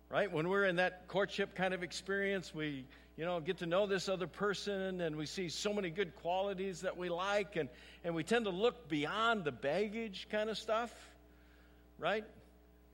Right? 0.09 0.31
When 0.31 0.49
we're 0.49 0.65
in 0.65 0.77
that 0.77 1.09
courtship 1.09 1.55
kind 1.55 1.75
of 1.75 1.83
experience, 1.83 2.55
we, 2.55 2.85
you 3.17 3.25
know, 3.25 3.41
get 3.41 3.59
to 3.59 3.67
know 3.67 3.87
this 3.87 4.09
other 4.09 4.27
person 4.27 5.01
and 5.01 5.17
we 5.17 5.27
see 5.27 5.49
so 5.49 5.73
many 5.73 5.91
good 5.91 6.15
qualities 6.17 6.83
that 6.83 6.97
we 6.97 7.09
like 7.09 7.57
and, 7.57 7.69
and 8.05 8.15
we 8.15 8.23
tend 8.23 8.45
to 8.45 8.51
look 8.51 8.89
beyond 8.89 9.45
the 9.45 9.53
baggage 9.53 10.29
kind 10.31 10.49
of 10.49 10.57
stuff, 10.57 10.93
right? 11.99 12.25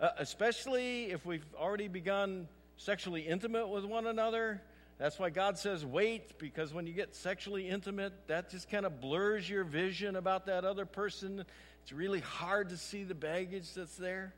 Uh, 0.01 0.09
especially 0.19 1.11
if 1.11 1.27
we've 1.27 1.45
already 1.59 1.89
begun 1.89 2.49
sexually 2.79 3.23
intimate 3.23 3.69
with 3.69 3.85
one 3.85 4.07
another. 4.07 4.63
That's 5.01 5.19
why 5.19 5.31
God 5.31 5.57
says 5.57 5.85
wait, 5.85 6.39
because 6.39 6.75
when 6.75 6.87
you 6.87 6.93
get 6.93 7.15
sexually 7.15 7.67
intimate, 7.67 8.13
that 8.27 8.51
just 8.51 8.69
kind 8.69 8.85
of 8.85 9.01
blurs 9.01 9.49
your 9.49 9.65
vision 9.65 10.15
about 10.15 10.45
that 10.47 10.67
other 10.67 10.85
person. 10.85 11.43
It's 11.83 11.93
really 11.93 12.21
hard 12.21 12.69
to 12.69 12.77
see 12.77 13.05
the 13.05 13.15
baggage 13.15 13.73
that's 13.73 13.97
there. 13.97 14.35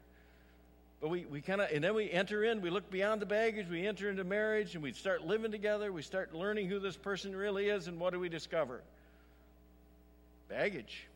But 1.01 1.09
we, 1.09 1.25
we 1.25 1.41
kind 1.41 1.61
of, 1.61 1.73
and 1.73 1.83
then 1.83 1.95
we 1.95 2.09
enter 2.09 2.45
in, 2.45 2.61
we 2.61 2.71
look 2.71 2.89
beyond 2.93 3.21
the 3.21 3.27
baggage, 3.27 3.67
we 3.69 3.85
enter 3.85 4.09
into 4.09 4.23
marriage, 4.23 4.77
and 4.77 4.85
we 4.85 4.93
start 4.93 5.27
living 5.27 5.51
together, 5.51 5.93
we 5.93 6.01
start 6.01 6.33
learning 6.33 6.69
who 6.69 6.79
this 6.79 6.97
person 6.97 7.35
really 7.35 7.69
is, 7.69 7.89
and 7.89 7.99
what 7.99 8.13
do 8.13 8.21
we 8.21 8.29
discover? 8.29 8.83
Baggage. 10.49 11.09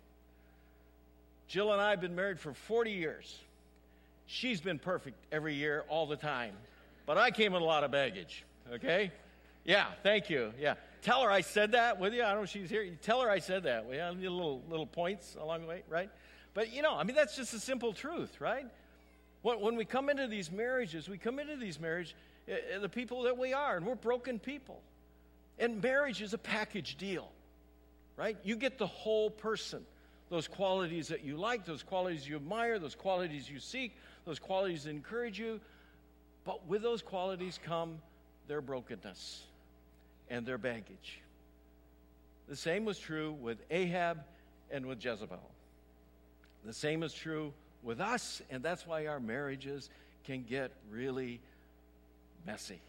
Jill 1.47 1.73
and 1.73 1.81
I 1.81 1.91
have 1.91 2.01
been 2.01 2.17
married 2.17 2.41
for 2.41 2.53
40 2.53 2.91
years. 2.91 3.39
She's 4.27 4.61
been 4.61 4.81
perfect 4.81 5.17
every 5.31 5.55
year, 5.55 5.85
all 5.89 6.07
the 6.07 6.17
time. 6.17 6.55
But 7.07 7.17
I 7.17 7.31
came 7.31 7.53
with 7.53 7.63
a 7.63 7.65
lot 7.65 7.85
of 7.85 7.93
baggage, 7.93 8.45
okay? 8.73 9.13
Yeah, 9.67 9.87
thank 10.05 10.31
you. 10.31 10.53
Yeah. 10.59 10.75
Tell 11.03 11.23
her 11.23 11.31
I 11.31 11.41
said 11.41 11.73
that 11.73 11.99
with 11.99 12.15
you. 12.15 12.23
I 12.23 12.29
don't 12.29 12.37
know 12.37 12.43
if 12.45 12.51
she's 12.51 12.71
here. 12.71 12.83
You 12.83 12.97
tell 13.03 13.21
her 13.21 13.31
I 13.31 13.41
said 13.41 13.65
that. 13.65 13.87
We 13.87 13.97
have 13.97 14.17
little, 14.17 14.63
little 14.71 14.87
points 14.87 15.37
along 15.41 15.63
the 15.63 15.67
way, 15.67 15.83
right? 15.89 16.09
But, 16.55 16.73
you 16.73 16.83
know, 16.83 16.95
I 16.95 17.03
mean, 17.03 17.17
that's 17.17 17.37
just 17.37 17.53
a 17.53 17.59
simple 17.59 17.93
truth, 17.93 18.41
right? 18.41 18.67
When 19.43 19.77
we 19.77 19.85
come 19.85 20.09
into 20.09 20.27
these 20.29 20.51
marriages, 20.51 21.09
we 21.09 21.19
come 21.19 21.39
into 21.39 21.57
these 21.57 21.79
marriages, 21.79 22.15
eh, 22.49 22.57
eh, 22.75 22.79
the 22.79 22.89
people 22.89 23.23
that 23.23 23.37
we 23.37 23.53
are, 23.53 23.77
and 23.77 23.87
we're 23.87 23.95
broken 23.95 24.39
people. 24.39 24.81
And 25.59 25.83
marriage 25.83 26.23
is 26.23 26.33
a 26.33 26.39
package 26.39 26.97
deal, 26.97 27.31
right? 28.17 28.37
You 28.43 28.57
get 28.57 28.79
the 28.79 28.87
whole 28.87 29.31
person. 29.31 29.85
Those 30.29 30.49
qualities 30.49 31.09
that 31.09 31.25
you 31.25 31.37
like, 31.37 31.65
those 31.65 31.83
qualities 31.83 32.29
you 32.29 32.37
admire, 32.37 32.79
those 32.79 32.97
qualities 32.97 33.49
you 33.49 33.61
seek, 33.61 33.97
those 34.25 34.41
qualities 34.41 34.85
that 34.85 34.91
encourage 34.91 35.39
you. 35.39 35.61
But 36.45 36.67
with 36.67 36.83
those 36.83 37.03
qualities 37.03 37.61
come 37.63 37.99
their 38.49 38.61
brokenness 38.61 39.43
and 40.31 40.47
their 40.47 40.59
baggage. 40.59 41.21
The 42.49 42.57
same 42.57 42.85
was 42.85 42.99
true 42.99 43.33
with 43.33 43.59
Ahab 43.71 44.19
and 44.71 44.87
with 44.87 45.05
Jezebel. 45.05 45.51
The 46.65 46.73
same 46.73 47.03
is 47.03 47.13
true 47.13 47.53
with 47.83 48.01
us, 48.01 48.43
and 48.51 48.63
that's 48.63 48.87
why 48.87 49.07
our 49.07 49.21
marriages 49.21 49.89
can 50.25 50.43
get 50.43 50.73
really 50.91 51.41
messy. 52.47 52.81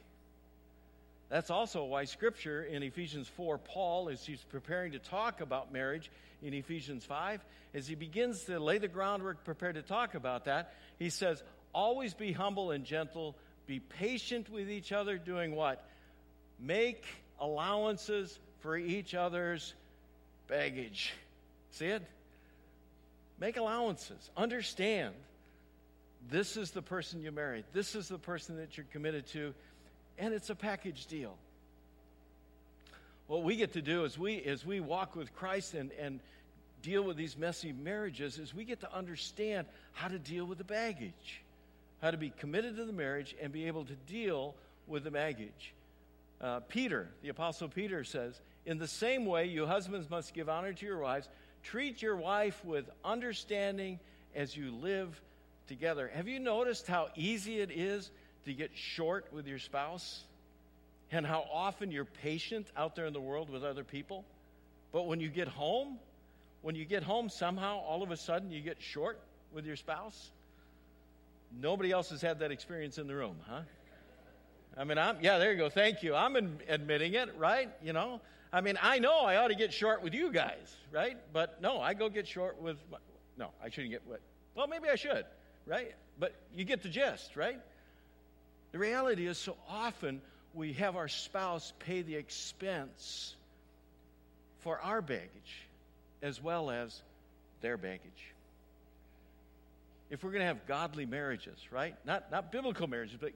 That's 1.30 1.50
also 1.50 1.84
why 1.84 2.06
Scripture 2.06 2.64
in 2.64 2.84
Ephesians 2.84 3.28
4, 3.28 3.58
Paul, 3.58 4.10
as 4.10 4.26
he's 4.26 4.42
preparing 4.42 4.94
to 4.94 5.00
talk 5.00 5.42
about 5.42 5.74
marriage 5.74 6.10
in 6.42 6.54
Ephesians 6.54 7.04
5, 7.06 7.44
as 7.74 7.88
he 7.88 7.96
begins 7.96 8.44
to 8.46 8.60
lay 8.60 8.78
the 8.78 8.88
groundwork, 8.88 9.44
prepared 9.44 9.76
to 9.76 9.82
talk 9.82 10.16
about 10.16 10.46
that, 10.46 10.74
he 10.98 11.10
says, 11.10 11.44
Always 11.74 12.14
be 12.14 12.32
humble 12.32 12.72
and 12.72 12.86
gentle, 12.86 13.36
be 13.68 13.80
patient 13.80 14.50
with 14.50 14.70
each 14.70 14.92
other, 14.92 15.18
doing 15.18 15.54
what? 15.54 15.86
Make 16.60 17.04
allowances 17.40 18.40
for 18.60 18.78
each 18.78 19.14
other's 19.14 19.74
baggage. 20.48 21.14
See 21.72 21.88
it? 21.88 22.04
Make 23.40 23.58
allowances. 23.58 24.30
Understand 24.36 25.14
this 26.30 26.58
is 26.58 26.72
the 26.72 26.82
person 26.82 27.22
you 27.22 27.32
married, 27.32 27.66
this 27.74 27.96
is 27.96 28.08
the 28.08 28.18
person 28.18 28.58
that 28.58 28.76
you're 28.76 28.86
committed 28.92 29.28
to, 29.28 29.54
and 30.18 30.34
it's 30.34 30.50
a 30.50 30.56
package 30.56 31.06
deal. 31.06 31.36
What 33.28 33.44
we 33.44 33.56
get 33.56 33.74
to 33.74 33.82
do 33.82 34.06
as 34.06 34.18
we, 34.18 34.42
as 34.44 34.66
we 34.66 34.80
walk 34.80 35.16
with 35.16 35.36
Christ 35.36 35.74
and, 35.74 35.92
and 36.00 36.20
deal 36.82 37.04
with 37.04 37.18
these 37.18 37.38
messy 37.38 37.74
marriages 37.74 38.38
is 38.38 38.54
we 38.54 38.64
get 38.64 38.80
to 38.82 38.94
understand 38.94 39.68
how 39.94 40.08
to 40.08 40.18
deal 40.18 40.46
with 40.46 40.58
the 40.58 40.64
baggage, 40.64 41.42
how 42.02 42.12
to 42.12 42.18
be 42.18 42.30
committed 42.30 42.78
to 42.78 42.86
the 42.86 42.94
marriage 42.94 43.36
and 43.42 43.52
be 43.52 43.68
able 43.68 43.84
to 43.86 43.96
deal 44.08 44.56
with 44.88 45.04
the 45.04 45.12
baggage. 45.12 45.74
Uh, 46.40 46.60
Peter, 46.62 47.10
the 47.22 47.30
Apostle 47.30 47.68
Peter 47.68 48.04
says, 48.04 48.40
In 48.66 48.78
the 48.78 48.88
same 48.88 49.26
way, 49.26 49.46
you 49.46 49.66
husbands 49.66 50.10
must 50.10 50.34
give 50.34 50.50
honor 50.50 50.74
to 50.74 50.86
your 50.86 51.00
wives 51.00 51.28
Treat 51.64 52.02
your 52.02 52.16
wife 52.16 52.64
with 52.64 52.90
understanding 53.04 54.00
as 54.34 54.56
you 54.56 54.72
live 54.72 55.20
together. 55.68 56.10
Have 56.14 56.28
you 56.28 56.40
noticed 56.40 56.88
how 56.88 57.10
easy 57.16 57.60
it 57.60 57.72
is 57.72 58.10
to 58.46 58.54
get 58.54 58.72
short 58.74 59.26
with 59.34 59.48
your 59.48 59.60
spouse? 59.60 60.24
And 61.12 61.26
how 61.26 61.46
often 61.52 61.92
you're 61.92 62.06
patient 62.06 62.68
out 62.78 62.96
there 62.96 63.06
in 63.06 63.12
the 63.12 63.20
world 63.20 63.50
with 63.50 63.66
other 63.66 63.84
people? 63.84 64.24
But 64.94 65.08
when 65.08 65.20
you 65.20 65.28
get 65.28 65.50
home, 65.50 66.00
when 66.62 66.76
you 66.76 66.86
get 66.86 67.04
home, 67.04 67.28
somehow 67.28 67.80
all 67.80 68.02
of 68.02 68.12
a 68.12 68.18
sudden 68.18 68.52
you 68.52 68.62
get 68.62 68.78
short 68.82 69.20
with 69.54 69.66
your 69.66 69.76
spouse? 69.76 70.32
Nobody 71.60 71.92
else 71.92 72.10
has 72.12 72.22
had 72.22 72.40
that 72.40 72.52
experience 72.52 72.98
in 72.98 73.08
the 73.08 73.16
room, 73.16 73.38
huh? 73.48 73.62
I 74.78 74.84
mean, 74.84 74.98
I'm, 74.98 75.18
yeah, 75.22 75.40
there 75.40 75.52
you 75.52 75.58
go. 75.58 75.70
Thank 75.70 76.04
you. 76.04 76.14
I'm 76.14 76.36
admitting 76.68 77.16
it, 77.16 77.36
right? 77.38 77.70
You 77.84 77.94
know, 77.94 78.22
I 78.54 78.62
mean, 78.62 78.78
I 78.82 79.00
know 79.00 79.22
I 79.22 79.38
ought 79.38 79.48
to 79.48 79.56
get 79.56 79.74
short 79.74 80.04
with 80.04 80.14
you 80.14 80.32
guys, 80.32 80.76
right? 80.92 81.18
But 81.34 81.62
no, 81.62 81.80
I 81.80 81.94
go 81.94 82.10
get 82.10 82.28
short 82.28 82.62
with. 82.62 82.78
My, 82.92 82.98
no, 83.38 83.50
I 83.64 83.70
shouldn't 83.70 83.92
get. 83.92 84.02
what, 84.06 84.22
Well, 84.56 84.68
maybe 84.68 84.88
I 84.90 84.96
should, 84.96 85.26
right? 85.66 85.94
But 86.20 86.36
you 86.56 86.64
get 86.64 86.84
the 86.84 86.90
gist, 86.90 87.36
right? 87.36 87.60
The 88.72 88.80
reality 88.80 89.26
is, 89.26 89.38
so 89.38 89.58
often 89.68 90.22
we 90.54 90.74
have 90.74 90.96
our 90.96 91.08
spouse 91.08 91.74
pay 91.80 92.02
the 92.02 92.16
expense 92.16 93.36
for 94.60 94.80
our 94.80 95.02
baggage 95.02 95.68
as 96.22 96.42
well 96.42 96.70
as 96.70 97.02
their 97.62 97.78
baggage. 97.78 98.34
If 100.10 100.24
we're 100.24 100.32
going 100.32 100.42
to 100.42 100.48
have 100.48 100.66
godly 100.68 101.06
marriages, 101.06 101.58
right? 101.72 101.96
Not, 102.06 102.32
not 102.32 102.52
biblical 102.52 102.88
marriages, 102.88 103.18
but, 103.20 103.32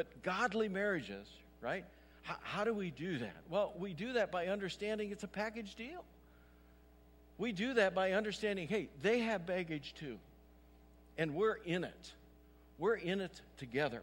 but, 0.00 0.22
godly 0.22 0.70
marriages, 0.70 1.26
right? 1.60 1.84
How, 2.22 2.36
how 2.42 2.64
do 2.64 2.72
we 2.72 2.90
do 2.90 3.18
that? 3.18 3.36
Well, 3.50 3.74
we 3.78 3.92
do 3.92 4.14
that 4.14 4.32
by 4.32 4.46
understanding 4.46 5.10
it's 5.10 5.24
a 5.24 5.28
package 5.28 5.74
deal. 5.74 6.02
We 7.36 7.52
do 7.52 7.74
that 7.74 7.94
by 7.94 8.12
understanding, 8.12 8.66
hey, 8.66 8.88
they 9.02 9.18
have 9.18 9.44
baggage 9.44 9.92
too. 10.00 10.16
And 11.18 11.34
we're 11.34 11.58
in 11.66 11.84
it. 11.84 12.12
We're 12.78 12.94
in 12.94 13.20
it 13.20 13.42
together. 13.58 14.00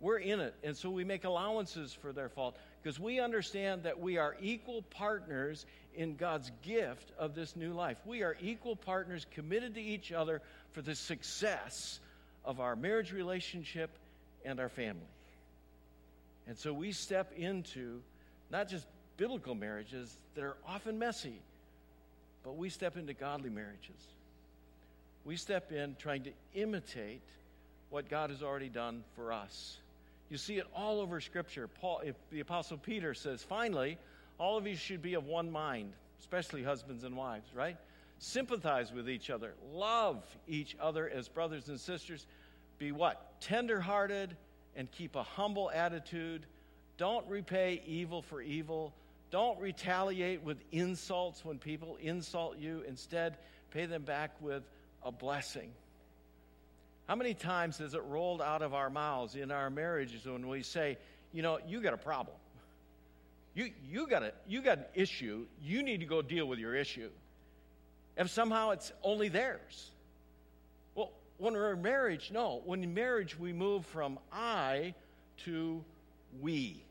We're 0.00 0.18
in 0.18 0.40
it. 0.40 0.54
And 0.64 0.76
so 0.76 0.90
we 0.90 1.04
make 1.04 1.22
allowances 1.22 1.92
for 1.92 2.10
their 2.10 2.28
fault 2.28 2.56
because 2.82 2.98
we 2.98 3.20
understand 3.20 3.84
that 3.84 4.00
we 4.00 4.18
are 4.18 4.34
equal 4.42 4.82
partners 4.82 5.66
in 5.94 6.16
God's 6.16 6.50
gift 6.64 7.12
of 7.16 7.36
this 7.36 7.54
new 7.54 7.74
life. 7.74 7.98
We 8.04 8.24
are 8.24 8.36
equal 8.40 8.74
partners 8.74 9.24
committed 9.36 9.76
to 9.76 9.80
each 9.80 10.10
other 10.10 10.42
for 10.72 10.82
the 10.82 10.96
success 10.96 12.00
of 12.44 12.58
our 12.58 12.74
marriage 12.74 13.12
relationship 13.12 13.90
and 14.44 14.60
our 14.60 14.68
family. 14.68 15.00
And 16.46 16.58
so 16.58 16.72
we 16.72 16.92
step 16.92 17.32
into 17.36 18.00
not 18.50 18.68
just 18.68 18.86
biblical 19.16 19.54
marriages 19.54 20.16
that 20.34 20.44
are 20.44 20.56
often 20.66 20.98
messy, 20.98 21.40
but 22.42 22.56
we 22.56 22.68
step 22.68 22.96
into 22.96 23.14
godly 23.14 23.50
marriages. 23.50 24.08
We 25.24 25.36
step 25.36 25.72
in 25.72 25.96
trying 25.98 26.24
to 26.24 26.30
imitate 26.54 27.22
what 27.90 28.10
God 28.10 28.30
has 28.30 28.42
already 28.42 28.68
done 28.68 29.04
for 29.16 29.32
us. 29.32 29.78
You 30.28 30.36
see 30.36 30.58
it 30.58 30.66
all 30.74 31.00
over 31.00 31.20
Scripture. 31.20 31.68
Paul, 31.68 32.02
the 32.30 32.40
Apostle 32.40 32.76
Peter 32.76 33.14
says, 33.14 33.42
finally, 33.42 33.98
all 34.38 34.58
of 34.58 34.66
you 34.66 34.76
should 34.76 35.00
be 35.00 35.14
of 35.14 35.26
one 35.26 35.50
mind. 35.50 35.92
especially 36.24 36.62
husbands 36.62 37.04
and 37.04 37.16
wives, 37.16 37.48
right? 37.54 37.76
Sympathize 38.18 38.92
with 38.92 39.10
each 39.10 39.28
other, 39.28 39.52
love 39.72 40.24
each 40.48 40.74
other 40.80 41.08
as 41.08 41.28
brothers 41.28 41.68
and 41.68 41.78
sisters. 41.78 42.26
Be 42.78 42.92
what? 42.92 43.40
Tenderhearted 43.40 44.36
and 44.76 44.90
keep 44.90 45.16
a 45.16 45.22
humble 45.22 45.70
attitude. 45.70 46.46
Don't 46.96 47.26
repay 47.28 47.82
evil 47.86 48.22
for 48.22 48.40
evil. 48.40 48.92
Don't 49.30 49.58
retaliate 49.60 50.42
with 50.42 50.58
insults 50.72 51.44
when 51.44 51.58
people 51.58 51.96
insult 52.00 52.58
you. 52.58 52.84
Instead, 52.86 53.36
pay 53.72 53.86
them 53.86 54.02
back 54.02 54.30
with 54.40 54.62
a 55.02 55.10
blessing. 55.10 55.70
How 57.06 57.16
many 57.16 57.34
times 57.34 57.78
has 57.78 57.94
it 57.94 58.02
rolled 58.04 58.40
out 58.40 58.62
of 58.62 58.72
our 58.72 58.88
mouths 58.88 59.34
in 59.34 59.50
our 59.50 59.68
marriages 59.70 60.24
when 60.24 60.48
we 60.48 60.62
say, 60.62 60.96
you 61.32 61.42
know, 61.42 61.58
you 61.66 61.80
got 61.80 61.92
a 61.92 61.98
problem? 61.98 62.36
You, 63.54 63.70
you, 63.88 64.06
got 64.06 64.22
a, 64.22 64.32
you 64.48 64.62
got 64.62 64.78
an 64.78 64.84
issue. 64.94 65.46
You 65.62 65.82
need 65.82 66.00
to 66.00 66.06
go 66.06 66.22
deal 66.22 66.46
with 66.46 66.58
your 66.58 66.74
issue. 66.74 67.10
If 68.16 68.30
somehow 68.30 68.70
it's 68.70 68.92
only 69.02 69.28
theirs. 69.28 69.90
When 71.44 71.52
we're 71.52 71.74
in 71.74 71.82
marriage, 71.82 72.30
no. 72.32 72.62
When 72.64 72.82
in 72.82 72.94
marriage, 72.94 73.38
we 73.38 73.52
move 73.52 73.84
from 73.84 74.18
I 74.32 74.94
to 75.44 75.84
we. 76.40 76.82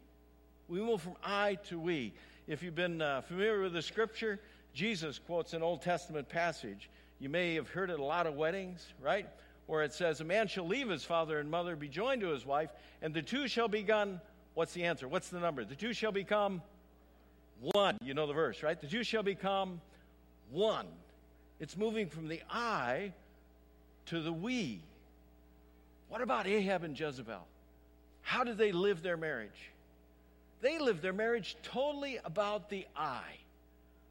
We 0.68 0.80
move 0.80 1.02
from 1.02 1.16
I 1.24 1.56
to 1.70 1.80
we. 1.80 2.14
If 2.46 2.62
you've 2.62 2.76
been 2.76 3.02
uh, 3.02 3.22
familiar 3.22 3.62
with 3.64 3.74
the 3.74 3.82
scripture, 3.82 4.40
Jesus 4.72 5.18
quotes 5.18 5.54
an 5.54 5.64
Old 5.64 5.82
Testament 5.82 6.30
passage. 6.30 6.92
You 7.18 7.30
may 7.30 7.56
have 7.56 7.68
heard 7.68 7.90
it 7.90 8.00
a 8.00 8.04
lot 8.04 8.28
of 8.28 8.36
weddings, 8.36 8.86
right? 9.02 9.28
Where 9.66 9.82
it 9.82 9.92
says, 9.92 10.22
A 10.22 10.24
man 10.24 10.48
shall 10.48 10.68
leave 10.68 10.88
his 10.88 11.04
father 11.04 11.40
and 11.40 11.50
mother, 11.50 11.76
be 11.76 11.90
joined 11.90 12.22
to 12.22 12.28
his 12.28 12.46
wife, 12.46 12.70
and 13.02 13.12
the 13.12 13.24
two 13.24 13.48
shall 13.48 13.68
become 13.68 14.22
What's 14.54 14.74
the 14.74 14.84
answer? 14.84 15.08
What's 15.08 15.30
the 15.30 15.40
number? 15.40 15.66
The 15.66 15.74
two 15.74 15.94
shall 15.94 16.12
become 16.12 16.62
one. 17.60 17.98
You 18.04 18.14
know 18.14 18.28
the 18.28 18.34
verse, 18.34 18.62
right? 18.62 18.80
The 18.80 18.86
two 18.86 19.04
shall 19.04 19.24
become 19.24 19.82
one. 20.52 20.86
It's 21.60 21.76
moving 21.76 22.08
from 22.08 22.28
the 22.28 22.44
I 22.52 23.14
to 24.08 24.22
the 24.22 24.34
we. 24.34 24.82
What 26.10 26.22
about 26.22 26.48
Ahab 26.48 26.84
and 26.84 27.00
Jezebel? 27.00 27.46
How 28.22 28.44
did 28.44 28.58
they 28.58 28.72
live 28.72 29.02
their 29.02 29.18
marriage? 29.18 29.72
They 30.62 30.80
lived 30.80 31.02
their 31.02 31.14
marriage 31.14 31.58
totally 31.64 32.20
about 32.24 32.70
the 32.70 32.86
I, 32.96 33.24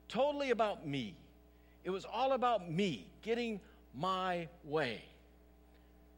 totally 0.08 0.50
about 0.50 0.86
me. 0.86 1.14
It 1.84 1.90
was 1.90 2.04
all 2.04 2.32
about 2.32 2.70
me 2.70 3.06
getting 3.22 3.60
my 3.94 4.48
way. 4.64 5.02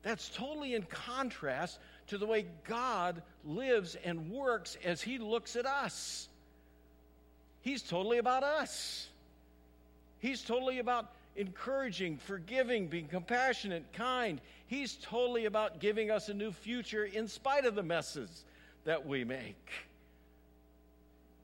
That's 0.02 0.28
totally 0.28 0.74
in 0.74 0.82
contrast 0.82 1.78
to 2.08 2.18
the 2.18 2.26
way 2.26 2.46
God 2.68 3.22
lives 3.44 3.96
and 4.04 4.30
works 4.30 4.76
as 4.84 5.00
He 5.00 5.18
looks 5.18 5.56
at 5.56 5.66
us. 5.66 6.28
He's 7.62 7.82
totally 7.82 8.18
about 8.18 8.42
us. 8.42 9.08
He's 10.18 10.42
totally 10.42 10.78
about 10.78 11.10
encouraging, 11.36 12.18
forgiving, 12.18 12.88
being 12.88 13.08
compassionate, 13.08 13.92
kind. 13.92 14.40
He's 14.66 14.96
totally 15.02 15.46
about 15.46 15.80
giving 15.80 16.10
us 16.10 16.28
a 16.28 16.34
new 16.34 16.52
future 16.52 17.04
in 17.04 17.28
spite 17.28 17.64
of 17.64 17.74
the 17.74 17.82
messes 17.82 18.44
that 18.84 19.06
we 19.06 19.24
make. 19.24 19.70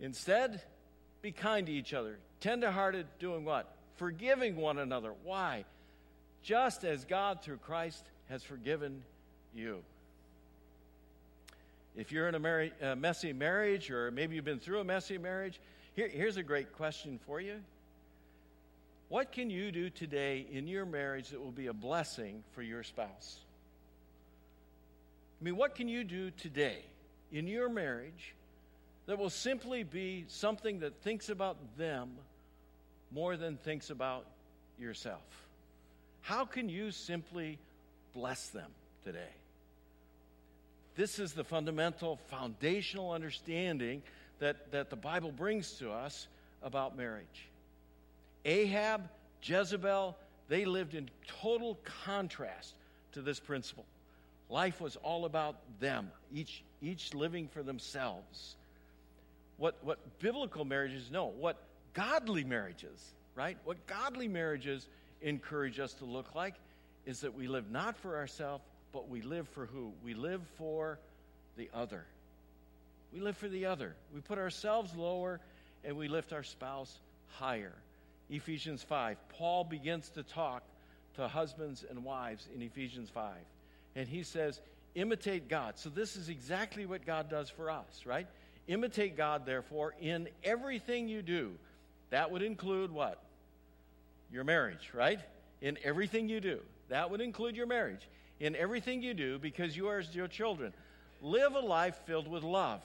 Instead, 0.00 0.62
be 1.23 1.32
kind 1.32 1.66
to 1.66 1.73
each 1.73 1.92
other, 1.92 2.18
tenderhearted, 2.40 3.06
doing 3.18 3.44
what? 3.44 3.75
Forgiving 3.97 4.56
one 4.56 4.78
another. 4.78 5.12
Why? 5.25 5.64
Just 6.42 6.85
as 6.85 7.04
God 7.04 7.42
through 7.42 7.59
Christ 7.59 8.04
has 8.28 8.42
forgiven 8.42 9.02
you. 9.54 9.82
If 11.97 12.12
you're 12.12 12.28
in 12.28 12.35
a, 12.35 12.38
mar- 12.38 12.68
a 12.80 12.97
messy 12.97 13.32
marriage, 13.32 13.90
or 13.90 14.11
maybe 14.11 14.37
you've 14.37 14.44
been 14.44 14.61
through 14.61 14.80
a 14.80 14.85
messy 14.85 15.18
marriage, 15.18 15.61
here, 15.97 16.09
here's 16.09 16.37
a 16.37 16.42
great 16.42 16.73
question 16.73 17.18
for 17.26 17.40
you. 17.40 17.56
What 19.11 19.33
can 19.33 19.50
you 19.50 19.73
do 19.73 19.90
today 19.90 20.47
in 20.52 20.69
your 20.69 20.87
marriage 20.87 21.31
that 21.31 21.40
will 21.40 21.50
be 21.50 21.67
a 21.67 21.73
blessing 21.73 22.45
for 22.52 22.62
your 22.62 22.85
spouse? 22.85 23.40
I 25.40 25.45
mean, 25.45 25.57
what 25.57 25.75
can 25.75 25.88
you 25.88 26.05
do 26.05 26.31
today 26.31 26.79
in 27.33 27.49
your 27.49 27.68
marriage 27.68 28.37
that 29.07 29.18
will 29.18 29.29
simply 29.29 29.83
be 29.83 30.27
something 30.29 30.79
that 30.79 31.03
thinks 31.03 31.29
about 31.29 31.57
them 31.77 32.11
more 33.11 33.37
than 33.37 33.57
thinks 33.57 33.90
about 33.90 34.27
yourself? 34.79 35.49
How 36.20 36.44
can 36.44 36.68
you 36.68 36.92
simply 36.92 37.59
bless 38.14 38.51
them 38.51 38.70
today? 39.03 39.35
This 40.94 41.18
is 41.18 41.33
the 41.33 41.42
fundamental, 41.42 42.20
foundational 42.29 43.11
understanding 43.11 44.05
that, 44.38 44.70
that 44.70 44.88
the 44.88 44.94
Bible 44.94 45.33
brings 45.33 45.73
to 45.79 45.90
us 45.90 46.29
about 46.62 46.96
marriage. 46.96 47.49
Ahab, 48.44 49.09
Jezebel, 49.42 50.16
they 50.48 50.64
lived 50.64 50.94
in 50.94 51.09
total 51.42 51.79
contrast 52.05 52.74
to 53.12 53.22
this 53.22 53.40
principle. 53.40 53.85
Life 54.48 54.81
was 54.81 54.96
all 54.96 55.24
about 55.24 55.57
them, 55.79 56.11
each, 56.35 56.62
each 56.83 57.14
living 57.14 57.48
for 57.48 57.62
themselves. 57.62 58.57
What, 59.59 59.76
what 59.83 59.98
biblical 60.18 60.64
marriages 60.64 61.11
know, 61.11 61.26
what 61.26 61.57
godly 61.94 62.44
marriages, 62.44 63.12
right? 63.35 63.57
What 63.64 63.87
godly 63.87 64.26
marriages 64.26 64.88
encourage 65.22 65.79
us 65.79 65.92
to 65.94 66.05
look 66.05 66.35
like 66.35 66.55
is 67.07 67.20
that 67.20 67.35
we 67.35 67.46
live 67.46 67.70
not 67.70 67.96
for 67.96 68.16
ourselves, 68.16 68.64
but 68.92 69.09
we 69.09 69.22
live 69.22 69.48
for 69.48 69.66
who? 69.66 69.92
We 70.05 70.14
live 70.14 70.42
for 70.57 70.98
the 71.57 71.70
other. 71.72 72.05
We 73.12 73.20
live 73.20 73.37
for 73.37 73.48
the 73.48 73.66
other. 73.66 73.94
We 74.14 74.20
put 74.20 74.38
ourselves 74.38 74.94
lower 74.96 75.40
and 75.85 75.96
we 75.96 76.09
lift 76.09 76.33
our 76.33 76.42
spouse 76.42 76.98
higher. 77.38 77.72
Ephesians 78.31 78.83
5. 78.83 79.16
Paul 79.31 79.64
begins 79.64 80.09
to 80.11 80.23
talk 80.23 80.62
to 81.16 81.29
husbands 81.29 81.85
and 81.88 82.05
wives 82.05 82.49
in 82.55 82.62
Ephesians 82.62 83.11
5. 83.11 83.35
And 83.97 84.09
he 84.09 84.23
says, 84.23 84.61
imitate 84.95 85.49
God. 85.49 85.79
So 85.79 85.88
this 85.88 86.16
is 86.16 86.29
exactly 86.29 86.87
what 86.87 87.05
God 87.05 87.29
does 87.29 87.51
for 87.51 87.71
us, 87.71 88.03
right? 88.05 88.27
Imitate 88.69 89.16
God, 89.16 89.47
therefore, 89.47 89.95
in 90.01 90.29
everything 90.45 91.09
you 91.09 91.23
do. 91.23 91.53
That 92.11 92.31
would 92.31 92.43
include 92.43 92.93
what? 92.93 93.21
Your 94.33 94.45
marriage, 94.45 94.90
right? 94.95 95.21
In 95.61 95.77
everything 95.83 96.29
you 96.29 96.40
do. 96.40 96.61
That 96.88 97.11
would 97.11 97.21
include 97.21 97.57
your 97.57 97.66
marriage 97.66 98.07
in 98.40 98.57
everything 98.57 99.03
you 99.03 99.14
do 99.14 99.38
because 99.38 99.77
you 99.77 99.88
are 99.88 100.01
your 100.12 100.29
children. 100.29 100.73
Live 101.23 101.55
a 101.55 101.61
life 101.61 102.01
filled 102.07 102.27
with 102.27 102.43
love. 102.43 102.83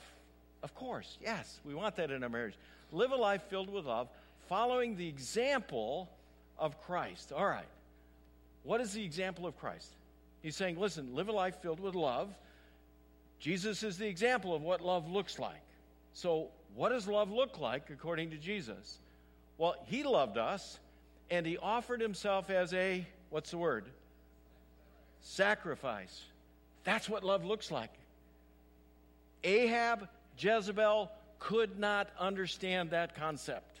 Of 0.62 0.74
course, 0.74 1.16
yes, 1.22 1.58
we 1.64 1.74
want 1.74 1.96
that 1.96 2.10
in 2.10 2.22
our 2.22 2.28
marriage. 2.28 2.54
Live 2.92 3.10
a 3.10 3.16
life 3.16 3.42
filled 3.48 3.70
with 3.70 3.86
love, 3.86 4.08
following 4.48 4.96
the 4.96 5.08
example 5.08 6.08
of 6.58 6.80
Christ. 6.82 7.32
All 7.32 7.46
right. 7.46 7.68
What 8.62 8.80
is 8.80 8.92
the 8.92 9.04
example 9.04 9.46
of 9.46 9.58
Christ? 9.58 9.90
He's 10.42 10.56
saying, 10.56 10.78
listen, 10.78 11.14
live 11.14 11.28
a 11.28 11.32
life 11.32 11.56
filled 11.62 11.80
with 11.80 11.94
love. 11.94 12.34
Jesus 13.38 13.82
is 13.82 13.98
the 13.98 14.06
example 14.06 14.54
of 14.54 14.62
what 14.62 14.80
love 14.80 15.10
looks 15.10 15.38
like. 15.38 15.60
So, 16.12 16.48
what 16.74 16.90
does 16.90 17.06
love 17.06 17.30
look 17.30 17.58
like 17.58 17.90
according 17.90 18.30
to 18.30 18.36
Jesus? 18.36 18.98
Well, 19.58 19.76
he 19.86 20.02
loved 20.02 20.36
us 20.36 20.78
and 21.30 21.46
he 21.46 21.58
offered 21.58 22.00
himself 22.00 22.50
as 22.50 22.72
a, 22.74 23.06
what's 23.30 23.50
the 23.50 23.58
word? 23.58 23.84
sacrifice. 25.26 26.22
That's 26.84 27.08
what 27.08 27.24
love 27.24 27.44
looks 27.44 27.70
like. 27.70 27.90
Ahab, 29.42 30.08
Jezebel 30.38 31.10
could 31.38 31.78
not 31.78 32.08
understand 32.18 32.90
that 32.90 33.16
concept. 33.16 33.75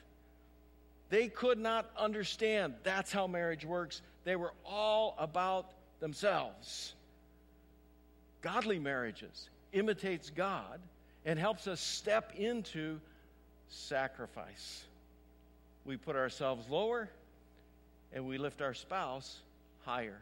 They 1.08 1.28
could 1.28 1.58
not 1.58 1.88
understand 1.96 2.74
that's 2.82 3.12
how 3.12 3.26
marriage 3.26 3.64
works. 3.64 4.02
They 4.24 4.36
were 4.36 4.52
all 4.64 5.14
about 5.18 5.70
themselves. 6.00 6.94
Godly 8.42 8.78
marriages 8.78 9.48
imitates 9.72 10.30
God 10.30 10.80
and 11.24 11.38
helps 11.38 11.66
us 11.66 11.80
step 11.80 12.32
into 12.36 13.00
sacrifice. 13.68 14.84
We 15.84 15.96
put 15.96 16.16
ourselves 16.16 16.68
lower 16.68 17.08
and 18.12 18.26
we 18.26 18.38
lift 18.38 18.62
our 18.62 18.74
spouse 18.74 19.38
higher. 19.84 20.18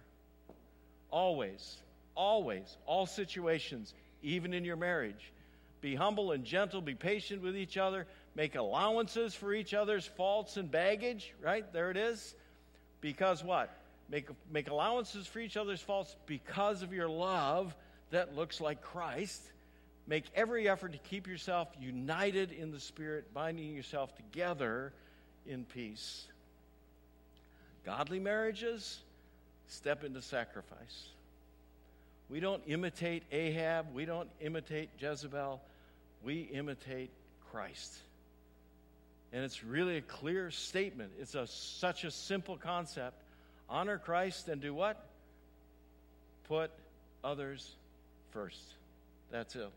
Always, 1.10 1.76
always, 2.14 2.76
all 2.86 3.06
situations, 3.06 3.94
even 4.22 4.52
in 4.52 4.64
your 4.64 4.76
marriage. 4.76 5.32
Be 5.80 5.94
humble 5.94 6.32
and 6.32 6.44
gentle, 6.44 6.80
be 6.80 6.94
patient 6.94 7.42
with 7.42 7.56
each 7.56 7.76
other, 7.76 8.06
make 8.34 8.54
allowances 8.54 9.34
for 9.34 9.54
each 9.54 9.74
other's 9.74 10.06
faults 10.06 10.56
and 10.56 10.70
baggage, 10.70 11.32
right? 11.42 11.70
There 11.72 11.90
it 11.90 11.96
is. 11.96 12.34
Because 13.00 13.44
what? 13.44 13.70
Make, 14.10 14.28
make 14.50 14.68
allowances 14.68 15.26
for 15.26 15.38
each 15.38 15.56
other's 15.56 15.80
faults 15.80 16.14
because 16.26 16.82
of 16.82 16.92
your 16.92 17.08
love 17.08 17.74
that 18.10 18.34
looks 18.34 18.60
like 18.60 18.82
Christ. 18.82 19.42
Make 20.06 20.24
every 20.34 20.68
effort 20.68 20.92
to 20.92 20.98
keep 20.98 21.26
yourself 21.26 21.68
united 21.80 22.52
in 22.52 22.70
the 22.70 22.80
Spirit, 22.80 23.32
binding 23.32 23.74
yourself 23.74 24.14
together 24.14 24.92
in 25.46 25.64
peace. 25.64 26.26
Godly 27.86 28.20
marriages, 28.20 29.00
step 29.68 30.04
into 30.04 30.20
sacrifice. 30.20 31.08
We 32.28 32.40
don't 32.40 32.62
imitate 32.66 33.22
Ahab, 33.30 33.94
we 33.94 34.04
don't 34.06 34.28
imitate 34.40 34.88
Jezebel, 34.98 35.60
we 36.22 36.40
imitate 36.52 37.10
Christ. 37.50 37.94
And 39.34 39.42
it's 39.42 39.64
really 39.64 39.96
a 39.96 40.00
clear 40.00 40.52
statement. 40.52 41.10
It's 41.20 41.34
a, 41.34 41.48
such 41.48 42.04
a 42.04 42.12
simple 42.12 42.56
concept. 42.56 43.20
Honor 43.68 43.98
Christ 43.98 44.48
and 44.48 44.60
do 44.60 44.72
what? 44.72 45.04
Put 46.46 46.70
others 47.24 47.74
first. 48.30 48.62
That's 49.32 49.56
it. 49.56 49.68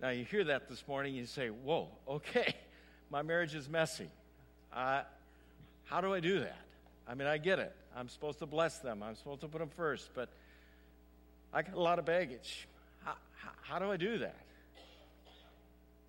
Now, 0.00 0.08
you 0.08 0.24
hear 0.24 0.44
that 0.44 0.70
this 0.70 0.88
morning, 0.88 1.14
you 1.14 1.26
say, 1.26 1.48
Whoa, 1.48 1.88
okay, 2.08 2.54
my 3.10 3.20
marriage 3.20 3.54
is 3.54 3.68
messy. 3.68 4.08
Uh, 4.72 5.02
how 5.84 6.00
do 6.00 6.14
I 6.14 6.20
do 6.20 6.40
that? 6.40 6.58
I 7.06 7.14
mean, 7.14 7.28
I 7.28 7.36
get 7.36 7.58
it. 7.58 7.76
I'm 7.94 8.08
supposed 8.08 8.38
to 8.38 8.46
bless 8.46 8.78
them, 8.78 9.02
I'm 9.02 9.16
supposed 9.16 9.42
to 9.42 9.48
put 9.48 9.58
them 9.58 9.70
first, 9.76 10.10
but 10.14 10.30
I 11.52 11.60
got 11.60 11.74
a 11.74 11.80
lot 11.80 11.98
of 11.98 12.06
baggage. 12.06 12.68
How, 13.04 13.16
how, 13.36 13.50
how 13.60 13.78
do 13.78 13.90
I 13.90 13.98
do 13.98 14.18
that? 14.18 14.36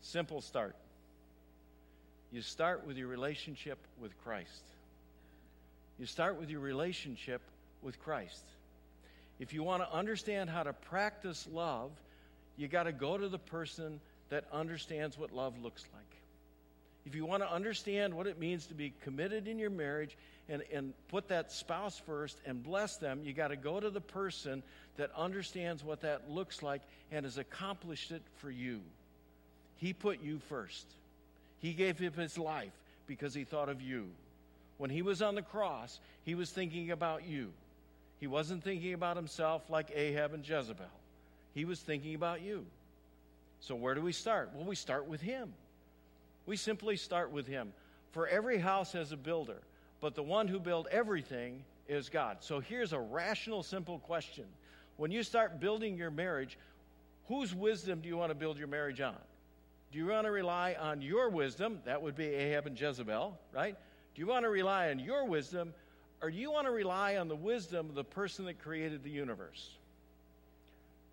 Simple 0.02 0.40
start. 0.40 0.74
You 2.32 2.42
start 2.42 2.86
with 2.86 2.98
your 2.98 3.08
relationship 3.08 3.78
with 4.02 4.12
Christ. 4.24 4.64
You 6.00 6.06
start 6.06 6.40
with 6.40 6.50
your 6.50 6.60
relationship 6.60 7.42
with 7.82 8.00
Christ. 8.00 8.44
If 9.40 9.54
you 9.54 9.64
want 9.64 9.84
to 9.84 9.94
understand 9.94 10.50
how 10.50 10.64
to 10.64 10.74
practice 10.74 11.48
love, 11.52 11.92
you 12.58 12.68
got 12.68 12.84
to 12.84 12.92
go 12.92 13.18
to 13.18 13.30
the 13.30 13.38
person 13.38 14.00
that 14.30 14.46
understands 14.52 15.18
what 15.18 15.32
love 15.32 15.54
looks 15.62 15.84
like. 15.94 16.04
If 17.06 17.16
you 17.16 17.26
want 17.26 17.42
to 17.42 17.52
understand 17.52 18.14
what 18.14 18.28
it 18.28 18.38
means 18.38 18.66
to 18.66 18.74
be 18.74 18.94
committed 19.04 19.48
in 19.48 19.58
your 19.58 19.70
marriage 19.70 20.18
and, 20.50 20.62
and 20.74 20.94
put 21.08 21.30
that 21.30 21.54
spouse 21.54 21.98
first 22.06 22.38
and 22.46 22.62
bless 22.62 22.98
them, 22.98 23.22
you 23.24 23.32
got 23.32 23.48
to 23.50 23.56
go 23.56 23.80
to 23.80 23.90
the 23.90 24.02
person 24.02 24.62
that 24.98 25.12
understands 25.16 25.84
what 25.86 26.02
that 26.02 26.30
looks 26.30 26.62
like 26.62 26.82
and 27.12 27.24
has 27.24 27.38
accomplished 27.38 28.12
it 28.12 28.22
for 28.38 28.52
you. 28.52 28.82
He 29.78 29.94
put 29.94 30.22
you 30.22 30.40
first. 30.50 30.86
He 31.60 31.74
gave 31.74 32.02
up 32.04 32.16
his 32.16 32.38
life 32.38 32.74
because 33.08 33.34
he 33.34 33.44
thought 33.44 33.70
of 33.70 33.82
you. 33.82 34.08
When 34.78 34.90
he 34.90 35.02
was 35.02 35.22
on 35.22 35.36
the 35.36 35.42
cross, 35.42 36.00
he 36.24 36.36
was 36.36 36.52
thinking 36.52 36.92
about 36.92 37.26
you. 37.26 37.52
He 38.20 38.28
wasn't 38.28 38.64
thinking 38.64 38.94
about 38.94 39.16
himself 39.16 39.70
like 39.70 39.92
Ahab 39.94 40.34
and 40.34 40.48
Jezebel. 40.48 40.86
He 41.54 41.66
was 41.66 41.80
thinking 41.80 42.16
about 42.16 42.42
you. 42.42 42.66
So, 43.60 43.76
where 43.76 43.96
do 43.96 44.02
we 44.02 44.12
start? 44.12 44.52
Well, 44.54 44.66
we 44.66 44.76
start 44.76 45.08
with 45.08 45.22
him. 45.22 45.54
We 46.46 46.58
simply 46.58 46.96
start 46.96 47.32
with 47.32 47.48
him. 47.48 47.74
For 48.12 48.28
every 48.28 48.58
house 48.58 48.94
has 48.94 49.12
a 49.12 49.18
builder, 49.18 49.58
but 50.00 50.16
the 50.16 50.24
one 50.24 50.48
who 50.48 50.60
built 50.60 50.88
everything 50.92 51.64
is 51.88 52.10
God. 52.10 52.38
So, 52.42 52.60
here's 52.60 52.94
a 52.94 53.00
rational, 53.00 53.64
simple 53.64 54.00
question. 54.00 54.46
When 54.98 55.12
you 55.12 55.24
start 55.24 55.60
building 55.60 55.98
your 55.98 56.12
marriage, 56.12 56.58
whose 57.28 57.54
wisdom 57.54 58.02
do 58.02 58.08
you 58.08 58.18
want 58.18 58.32
to 58.32 58.36
build 58.36 58.58
your 58.58 58.68
marriage 58.68 59.02
on? 59.02 59.16
Do 59.92 59.98
you 59.98 60.08
want 60.08 60.26
to 60.26 60.32
rely 60.32 60.76
on 60.80 61.02
your 61.02 61.30
wisdom? 61.30 61.80
That 61.86 62.02
would 62.02 62.16
be 62.16 62.26
Ahab 62.26 62.68
and 62.68 62.80
Jezebel, 62.80 63.38
right? 63.54 63.76
Do 64.16 64.22
you 64.22 64.28
want 64.28 64.44
to 64.44 64.50
rely 64.50 64.90
on 64.90 65.00
your 65.00 65.26
wisdom, 65.26 65.74
or 66.22 66.30
do 66.30 66.38
you 66.38 66.52
want 66.52 66.68
to 66.68 66.72
rely 66.72 67.18
on 67.18 67.28
the 67.28 67.36
wisdom 67.36 67.90
of 67.90 67.96
the 67.96 68.04
person 68.04 68.46
that 68.46 68.60
created 68.60 69.04
the 69.04 69.10
universe? 69.10 69.70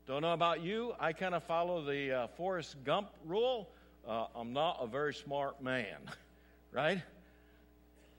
Don't 0.07 0.23
know 0.23 0.33
about 0.33 0.63
you. 0.63 0.95
I 0.99 1.13
kind 1.13 1.35
of 1.35 1.45
follow 1.45 1.85
the 1.85 2.13
uh, 2.13 2.27
Forrest 2.37 2.77
Gump 2.85 3.09
rule. 3.27 3.69
Uh, 4.07 4.27
I'm 4.35 4.53
not 4.53 4.79
a 4.81 4.87
very 4.87 5.15
smart 5.15 5.63
man, 5.63 5.97
right? 6.73 7.01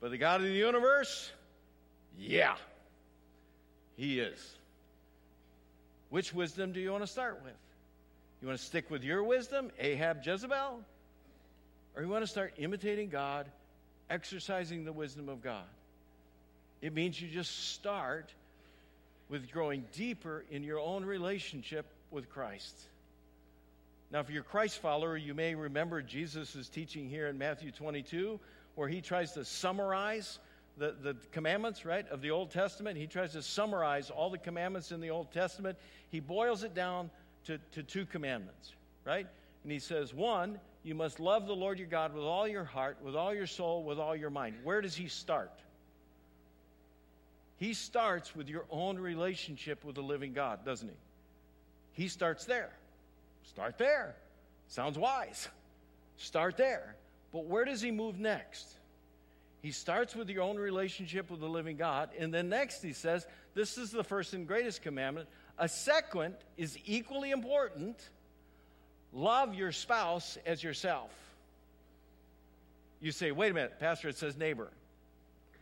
But 0.00 0.10
the 0.10 0.18
God 0.18 0.40
of 0.40 0.46
the 0.46 0.52
universe, 0.52 1.30
yeah, 2.18 2.56
He 3.96 4.20
is. 4.20 4.56
Which 6.08 6.32
wisdom 6.32 6.72
do 6.72 6.80
you 6.80 6.90
want 6.92 7.02
to 7.02 7.10
start 7.10 7.40
with? 7.44 7.54
You 8.40 8.48
want 8.48 8.58
to 8.58 8.64
stick 8.64 8.90
with 8.90 9.02
your 9.02 9.22
wisdom, 9.22 9.70
Ahab, 9.78 10.18
Jezebel? 10.24 10.80
Or 11.94 12.02
you 12.02 12.08
want 12.08 12.22
to 12.22 12.30
start 12.30 12.54
imitating 12.58 13.08
God, 13.08 13.46
exercising 14.10 14.84
the 14.84 14.92
wisdom 14.92 15.28
of 15.28 15.42
God? 15.42 15.64
It 16.82 16.92
means 16.92 17.20
you 17.20 17.28
just 17.28 17.72
start 17.72 18.30
with 19.28 19.50
growing 19.50 19.84
deeper 19.92 20.44
in 20.50 20.62
your 20.62 20.78
own 20.78 21.04
relationship 21.04 21.86
with 22.10 22.28
Christ. 22.28 22.76
Now, 24.12 24.20
if 24.20 24.30
you're 24.30 24.42
a 24.42 24.44
Christ 24.44 24.78
follower, 24.78 25.16
you 25.16 25.34
may 25.34 25.54
remember 25.54 26.00
Jesus' 26.02 26.68
teaching 26.68 27.08
here 27.08 27.26
in 27.28 27.38
Matthew 27.38 27.72
22, 27.72 28.38
where 28.74 28.88
he 28.88 29.00
tries 29.00 29.32
to 29.32 29.44
summarize 29.44 30.38
the, 30.78 30.94
the 31.02 31.16
commandments, 31.32 31.84
right, 31.84 32.08
of 32.10 32.20
the 32.20 32.30
Old 32.30 32.50
Testament. 32.50 32.98
He 32.98 33.06
tries 33.06 33.32
to 33.32 33.42
summarize 33.42 34.10
all 34.10 34.30
the 34.30 34.38
commandments 34.38 34.92
in 34.92 35.00
the 35.00 35.10
Old 35.10 35.32
Testament. 35.32 35.78
He 36.10 36.20
boils 36.20 36.62
it 36.62 36.74
down 36.74 37.10
to, 37.46 37.58
to 37.72 37.82
two 37.82 38.06
commandments, 38.06 38.74
right? 39.04 39.26
And 39.62 39.72
he 39.72 39.78
says, 39.78 40.14
one, 40.14 40.60
you 40.82 40.94
must 40.94 41.18
love 41.18 41.46
the 41.46 41.56
Lord 41.56 41.78
your 41.78 41.88
God 41.88 42.14
with 42.14 42.24
all 42.24 42.46
your 42.46 42.64
heart, 42.64 42.98
with 43.02 43.16
all 43.16 43.34
your 43.34 43.46
soul, 43.46 43.82
with 43.82 43.98
all 43.98 44.14
your 44.14 44.30
mind. 44.30 44.56
Where 44.62 44.80
does 44.80 44.94
he 44.94 45.08
start? 45.08 45.50
He 47.56 47.74
starts 47.74 48.36
with 48.36 48.48
your 48.48 48.64
own 48.70 48.98
relationship 48.98 49.84
with 49.84 49.94
the 49.94 50.02
living 50.02 50.32
God, 50.32 50.64
doesn't 50.64 50.88
he? 50.88 52.02
He 52.02 52.08
starts 52.08 52.44
there. 52.44 52.70
Start 53.44 53.78
there. 53.78 54.14
Sounds 54.68 54.98
wise. 54.98 55.48
Start 56.18 56.56
there. 56.56 56.96
But 57.32 57.46
where 57.46 57.64
does 57.64 57.80
he 57.80 57.90
move 57.90 58.18
next? 58.18 58.68
He 59.62 59.72
starts 59.72 60.14
with 60.14 60.28
your 60.28 60.42
own 60.42 60.56
relationship 60.56 61.30
with 61.30 61.40
the 61.40 61.48
living 61.48 61.76
God, 61.76 62.10
and 62.18 62.32
then 62.32 62.48
next 62.48 62.82
he 62.82 62.92
says, 62.92 63.26
This 63.54 63.78
is 63.78 63.90
the 63.90 64.04
first 64.04 64.32
and 64.32 64.46
greatest 64.46 64.82
commandment. 64.82 65.28
A 65.58 65.68
second 65.68 66.34
is 66.56 66.78
equally 66.84 67.30
important 67.30 67.96
love 69.12 69.54
your 69.54 69.72
spouse 69.72 70.36
as 70.44 70.62
yourself. 70.62 71.10
You 73.00 73.12
say, 73.12 73.30
Wait 73.30 73.50
a 73.50 73.54
minute, 73.54 73.80
Pastor, 73.80 74.08
it 74.08 74.18
says 74.18 74.36
neighbor. 74.36 74.68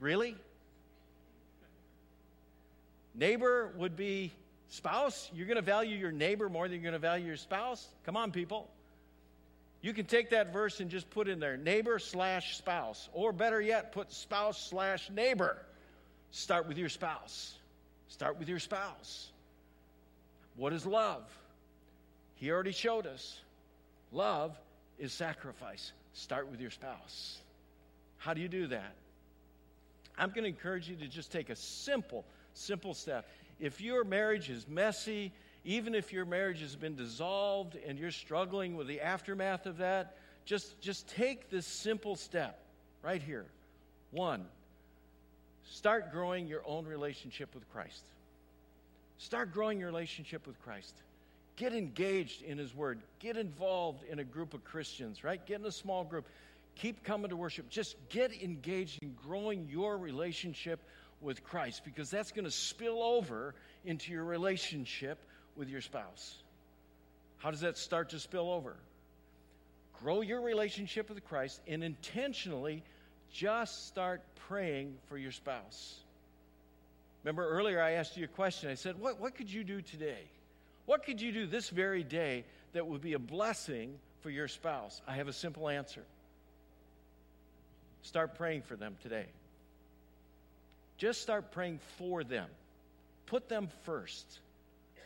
Really? 0.00 0.36
Neighbor 3.14 3.72
would 3.76 3.96
be 3.96 4.32
spouse. 4.68 5.30
You're 5.34 5.46
going 5.46 5.56
to 5.56 5.62
value 5.62 5.96
your 5.96 6.10
neighbor 6.10 6.48
more 6.48 6.66
than 6.66 6.74
you're 6.74 6.90
going 6.90 6.94
to 6.94 6.98
value 6.98 7.26
your 7.26 7.36
spouse? 7.36 7.86
Come 8.04 8.16
on, 8.16 8.32
people. 8.32 8.68
You 9.82 9.92
can 9.92 10.06
take 10.06 10.30
that 10.30 10.52
verse 10.52 10.80
and 10.80 10.90
just 10.90 11.10
put 11.10 11.28
in 11.28 11.38
there 11.38 11.56
neighbor 11.56 11.98
slash 11.98 12.56
spouse. 12.56 13.08
Or 13.12 13.32
better 13.32 13.60
yet, 13.60 13.92
put 13.92 14.12
spouse 14.12 14.70
slash 14.70 15.10
neighbor. 15.10 15.58
Start 16.30 16.66
with 16.66 16.78
your 16.78 16.88
spouse. 16.88 17.54
Start 18.08 18.38
with 18.38 18.48
your 18.48 18.58
spouse. 18.58 19.30
What 20.56 20.72
is 20.72 20.86
love? 20.86 21.24
He 22.36 22.50
already 22.50 22.72
showed 22.72 23.06
us. 23.06 23.40
Love 24.12 24.56
is 24.98 25.12
sacrifice. 25.12 25.92
Start 26.12 26.50
with 26.50 26.60
your 26.60 26.70
spouse. 26.70 27.38
How 28.18 28.34
do 28.34 28.40
you 28.40 28.48
do 28.48 28.68
that? 28.68 28.94
I'm 30.16 30.28
going 30.28 30.44
to 30.44 30.48
encourage 30.48 30.88
you 30.88 30.96
to 30.96 31.08
just 31.08 31.32
take 31.32 31.50
a 31.50 31.56
simple 31.56 32.24
simple 32.54 32.94
step. 32.94 33.28
If 33.60 33.80
your 33.80 34.04
marriage 34.04 34.48
is 34.48 34.66
messy, 34.66 35.32
even 35.64 35.94
if 35.94 36.12
your 36.12 36.24
marriage 36.24 36.60
has 36.60 36.76
been 36.76 36.96
dissolved 36.96 37.76
and 37.86 37.98
you're 37.98 38.10
struggling 38.10 38.76
with 38.76 38.86
the 38.86 39.00
aftermath 39.00 39.66
of 39.66 39.78
that, 39.78 40.16
just, 40.44 40.80
just 40.80 41.08
take 41.08 41.50
this 41.50 41.66
simple 41.66 42.16
step 42.16 42.58
right 43.02 43.22
here. 43.22 43.46
One, 44.10 44.46
start 45.70 46.12
growing 46.12 46.46
your 46.46 46.62
own 46.66 46.86
relationship 46.86 47.54
with 47.54 47.70
Christ. 47.72 48.04
Start 49.24 49.54
growing 49.54 49.80
your 49.80 49.88
relationship 49.88 50.46
with 50.46 50.62
Christ. 50.64 50.94
Get 51.56 51.72
engaged 51.72 52.42
in 52.42 52.58
His 52.58 52.74
Word. 52.74 52.98
Get 53.20 53.38
involved 53.38 54.04
in 54.10 54.18
a 54.18 54.24
group 54.24 54.52
of 54.52 54.62
Christians, 54.64 55.24
right? 55.24 55.44
Get 55.46 55.60
in 55.60 55.66
a 55.66 55.72
small 55.72 56.04
group. 56.04 56.26
Keep 56.76 57.04
coming 57.04 57.30
to 57.30 57.36
worship. 57.36 57.70
Just 57.70 57.96
get 58.10 58.34
engaged 58.42 59.02
in 59.02 59.16
growing 59.26 59.66
your 59.70 59.96
relationship 59.96 60.78
with 61.22 61.42
Christ 61.42 61.86
because 61.86 62.10
that's 62.10 62.32
going 62.32 62.44
to 62.44 62.50
spill 62.50 63.02
over 63.02 63.54
into 63.86 64.12
your 64.12 64.24
relationship 64.24 65.18
with 65.56 65.70
your 65.70 65.80
spouse. 65.80 66.36
How 67.38 67.50
does 67.50 67.60
that 67.60 67.78
start 67.78 68.10
to 68.10 68.18
spill 68.18 68.52
over? 68.52 68.76
Grow 70.02 70.20
your 70.20 70.42
relationship 70.42 71.08
with 71.08 71.24
Christ 71.24 71.62
and 71.66 71.82
intentionally 71.82 72.82
just 73.32 73.86
start 73.88 74.20
praying 74.48 74.96
for 75.08 75.16
your 75.16 75.32
spouse. 75.32 76.03
Remember 77.24 77.48
earlier 77.48 77.80
I 77.80 77.92
asked 77.92 78.16
you 78.16 78.24
a 78.24 78.28
question. 78.28 78.70
I 78.70 78.74
said, 78.74 79.00
What, 79.00 79.18
what 79.18 79.34
could 79.34 79.50
you 79.50 79.64
do 79.64 79.80
today? 79.80 80.20
What 80.86 81.04
could 81.04 81.20
you 81.20 81.32
do 81.32 81.46
this 81.46 81.70
very 81.70 82.04
day 82.04 82.44
that 82.74 82.86
would 82.86 83.00
be 83.00 83.14
a 83.14 83.18
blessing 83.18 83.98
for 84.20 84.28
your 84.28 84.48
spouse? 84.48 85.00
I 85.08 85.14
have 85.14 85.28
a 85.28 85.32
simple 85.32 85.68
answer. 85.68 86.02
Start 88.02 88.34
praying 88.36 88.62
for 88.62 88.76
them 88.76 88.96
today. 89.02 89.24
Just 90.98 91.22
start 91.22 91.50
praying 91.52 91.80
for 91.96 92.22
them. 92.22 92.46
Put 93.26 93.48
them 93.48 93.68
first. 93.84 94.40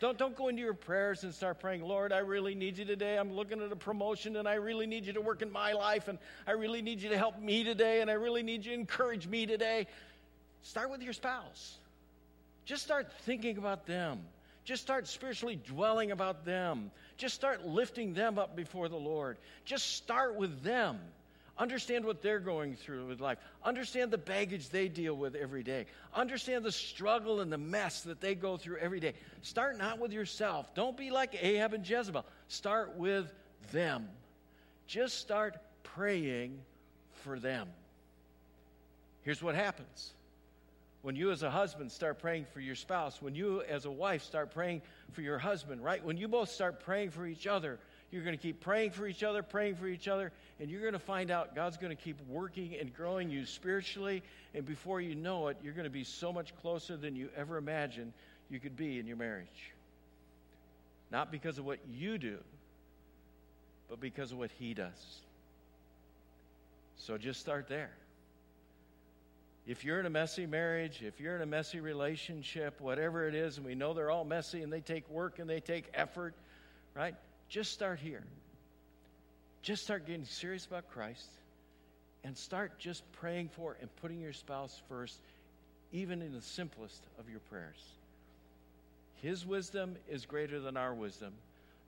Don't, 0.01 0.17
don't 0.17 0.35
go 0.35 0.49
into 0.49 0.61
your 0.61 0.73
prayers 0.73 1.23
and 1.23 1.33
start 1.33 1.59
praying, 1.59 1.81
Lord, 1.81 2.13
I 2.13 2.19
really 2.19 2.55
need 2.55 2.77
you 2.77 2.85
today. 2.85 3.17
I'm 3.17 3.33
looking 3.33 3.61
at 3.61 3.71
a 3.71 3.75
promotion 3.75 4.35
and 4.35 4.47
I 4.47 4.55
really 4.55 4.87
need 4.87 5.05
you 5.05 5.13
to 5.13 5.21
work 5.21 5.41
in 5.41 5.51
my 5.51 5.73
life 5.73 6.09
and 6.09 6.17
I 6.45 6.51
really 6.51 6.81
need 6.81 7.01
you 7.01 7.09
to 7.09 7.17
help 7.17 7.39
me 7.39 7.63
today 7.63 8.01
and 8.01 8.09
I 8.09 8.13
really 8.13 8.43
need 8.43 8.65
you 8.65 8.71
to 8.71 8.79
encourage 8.79 9.27
me 9.27 9.45
today. 9.45 9.87
Start 10.61 10.89
with 10.89 11.01
your 11.01 11.13
spouse. 11.13 11.78
Just 12.65 12.83
start 12.83 13.11
thinking 13.21 13.57
about 13.57 13.85
them. 13.85 14.19
Just 14.65 14.81
start 14.81 15.07
spiritually 15.07 15.59
dwelling 15.67 16.11
about 16.11 16.45
them. 16.45 16.91
Just 17.17 17.33
start 17.33 17.65
lifting 17.65 18.13
them 18.13 18.37
up 18.37 18.55
before 18.55 18.89
the 18.89 18.97
Lord. 18.97 19.37
Just 19.65 19.95
start 19.95 20.35
with 20.35 20.61
them 20.63 20.99
Understand 21.59 22.05
what 22.05 22.21
they're 22.21 22.39
going 22.39 22.75
through 22.75 23.07
with 23.07 23.19
life. 23.19 23.37
Understand 23.65 24.11
the 24.11 24.17
baggage 24.17 24.69
they 24.69 24.87
deal 24.87 25.13
with 25.13 25.35
every 25.35 25.61
day. 25.61 25.87
Understand 26.15 26.63
the 26.63 26.71
struggle 26.71 27.41
and 27.41 27.51
the 27.51 27.57
mess 27.57 28.01
that 28.03 28.21
they 28.21 28.33
go 28.33 28.55
through 28.55 28.77
every 28.77 29.01
day. 29.01 29.13
Start 29.41 29.77
not 29.77 29.99
with 29.99 30.13
yourself. 30.13 30.73
Don't 30.73 30.95
be 30.95 31.11
like 31.11 31.37
Ahab 31.43 31.73
and 31.73 31.87
Jezebel. 31.87 32.25
Start 32.47 32.95
with 32.95 33.33
them. 33.73 34.07
Just 34.87 35.19
start 35.19 35.57
praying 35.83 36.57
for 37.11 37.37
them. 37.37 37.67
Here's 39.23 39.43
what 39.43 39.53
happens 39.53 40.13
when 41.01 41.15
you, 41.15 41.31
as 41.31 41.43
a 41.43 41.49
husband, 41.49 41.91
start 41.91 42.19
praying 42.19 42.45
for 42.53 42.59
your 42.59 42.75
spouse, 42.75 43.21
when 43.21 43.33
you, 43.33 43.61
as 43.61 43.85
a 43.85 43.91
wife, 43.91 44.23
start 44.23 44.53
praying 44.53 44.81
for 45.13 45.21
your 45.21 45.37
husband, 45.37 45.83
right? 45.83 46.03
When 46.03 46.17
you 46.17 46.27
both 46.27 46.49
start 46.49 46.81
praying 46.81 47.11
for 47.11 47.25
each 47.25 47.47
other, 47.47 47.79
you're 48.11 48.23
going 48.23 48.35
to 48.35 48.41
keep 48.41 48.59
praying 48.59 48.91
for 48.91 49.07
each 49.07 49.23
other, 49.23 49.41
praying 49.43 49.75
for 49.75 49.87
each 49.87 50.07
other, 50.07 50.31
and 50.59 50.69
you're 50.69 50.81
going 50.81 50.93
to 50.93 50.99
find 50.99 51.31
out 51.31 51.55
God's 51.55 51.77
going 51.77 51.95
to 51.95 52.01
keep 52.01 52.17
working 52.27 52.75
and 52.79 52.93
growing 52.93 53.29
you 53.29 53.45
spiritually. 53.45 54.23
And 54.53 54.65
before 54.65 54.99
you 54.99 55.15
know 55.15 55.47
it, 55.47 55.57
you're 55.63 55.73
going 55.73 55.85
to 55.85 55.91
be 55.91 56.03
so 56.03 56.33
much 56.33 56.55
closer 56.61 56.97
than 56.97 57.15
you 57.15 57.29
ever 57.37 57.57
imagined 57.57 58.11
you 58.49 58.59
could 58.59 58.75
be 58.75 58.99
in 58.99 59.05
your 59.05 59.17
marriage. 59.17 59.71
Not 61.11 61.31
because 61.31 61.57
of 61.59 61.65
what 61.65 61.79
you 61.89 62.17
do, 62.17 62.39
but 63.89 63.99
because 64.01 64.31
of 64.31 64.37
what 64.37 64.51
He 64.59 64.73
does. 64.73 65.19
So 66.97 67.17
just 67.17 67.39
start 67.39 67.69
there. 67.69 67.91
If 69.69 69.85
you're 69.85 69.99
in 69.99 70.07
a 70.07 70.09
messy 70.09 70.47
marriage, 70.47 71.03
if 71.03 71.19
you're 71.19 71.35
in 71.35 71.43
a 71.43 71.45
messy 71.45 71.79
relationship, 71.79 72.81
whatever 72.81 73.27
it 73.27 73.35
is, 73.35 73.57
and 73.57 73.65
we 73.67 73.75
know 73.75 73.93
they're 73.93 74.09
all 74.09 74.25
messy 74.25 74.63
and 74.63 74.73
they 74.73 74.81
take 74.81 75.07
work 75.11 75.37
and 75.37 75.47
they 75.47 75.59
take 75.59 75.85
effort, 75.93 76.33
right? 76.95 77.13
Just 77.49 77.71
start 77.71 77.99
here. 77.99 78.23
Just 79.61 79.83
start 79.83 80.07
getting 80.07 80.25
serious 80.25 80.65
about 80.65 80.89
Christ 80.89 81.29
and 82.23 82.35
start 82.35 82.79
just 82.79 83.03
praying 83.11 83.49
for 83.49 83.77
and 83.79 83.95
putting 83.97 84.19
your 84.19 84.33
spouse 84.33 84.81
first, 84.89 85.19
even 85.91 86.23
in 86.23 86.33
the 86.33 86.41
simplest 86.41 87.03
of 87.19 87.29
your 87.29 87.41
prayers. 87.51 87.93
His 89.21 89.45
wisdom 89.45 89.97
is 90.09 90.25
greater 90.25 90.59
than 90.59 90.77
our 90.77 90.95
wisdom. 90.95 91.33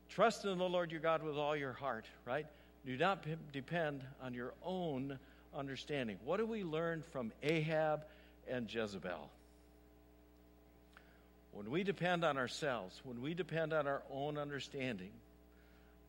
Trust 0.08 0.46
in 0.46 0.60
the 0.60 0.70
Lord 0.70 0.92
your 0.92 1.02
God 1.02 1.24
with 1.24 1.36
all 1.36 1.56
your 1.56 1.74
heart, 1.74 2.06
right? 2.28 2.46
Do 2.86 2.96
not 2.96 3.26
depend 3.52 4.04
on 4.22 4.36
your 4.36 4.54
own 4.64 5.18
understanding. 5.58 6.18
What 6.26 6.38
do 6.38 6.46
we 6.46 6.64
learn 6.64 7.04
from 7.12 7.32
Ahab 7.44 8.04
and 8.48 8.74
Jezebel? 8.74 9.30
When 11.54 11.70
we 11.70 11.84
depend 11.84 12.24
on 12.24 12.38
ourselves, 12.38 13.00
when 13.04 13.22
we 13.22 13.34
depend 13.34 13.74
on 13.74 13.88
our 13.88 14.02
own 14.12 14.38
understanding, 14.38 15.12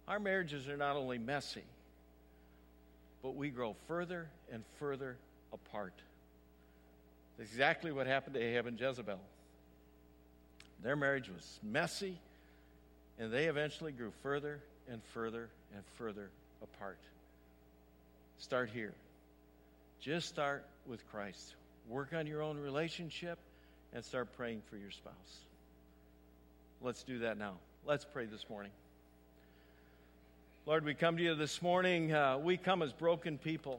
our 0.06 0.20
marriages 0.20 0.68
are 0.68 0.76
not 0.76 0.96
only 0.96 1.18
messy, 1.18 1.64
but 3.22 3.34
we 3.34 3.50
grow 3.50 3.74
further 3.88 4.28
and 4.52 4.62
further 4.78 5.16
apart. 5.52 5.92
That's 7.38 7.50
exactly 7.50 7.92
what 7.92 8.06
happened 8.06 8.34
to 8.34 8.40
Ahab 8.40 8.66
and 8.66 8.78
Jezebel. 8.78 9.18
Their 10.82 10.96
marriage 10.96 11.28
was 11.28 11.58
messy, 11.62 12.16
and 13.18 13.32
they 13.32 13.46
eventually 13.46 13.92
grew 13.92 14.12
further 14.22 14.60
and 14.90 15.00
further 15.14 15.48
and 15.74 15.82
further 15.96 16.28
apart. 16.62 16.98
Start 18.38 18.70
here. 18.70 18.92
Just 20.02 20.28
start 20.28 20.64
with 20.84 21.08
Christ. 21.12 21.54
Work 21.88 22.12
on 22.12 22.26
your 22.26 22.42
own 22.42 22.58
relationship 22.58 23.38
and 23.94 24.04
start 24.04 24.36
praying 24.36 24.62
for 24.68 24.76
your 24.76 24.90
spouse. 24.90 25.14
Let's 26.80 27.04
do 27.04 27.20
that 27.20 27.38
now. 27.38 27.52
Let's 27.86 28.04
pray 28.04 28.26
this 28.26 28.44
morning. 28.50 28.72
Lord, 30.66 30.84
we 30.84 30.94
come 30.94 31.18
to 31.18 31.22
you 31.22 31.36
this 31.36 31.62
morning. 31.62 32.12
Uh, 32.12 32.36
we 32.38 32.56
come 32.56 32.82
as 32.82 32.92
broken 32.92 33.38
people. 33.38 33.78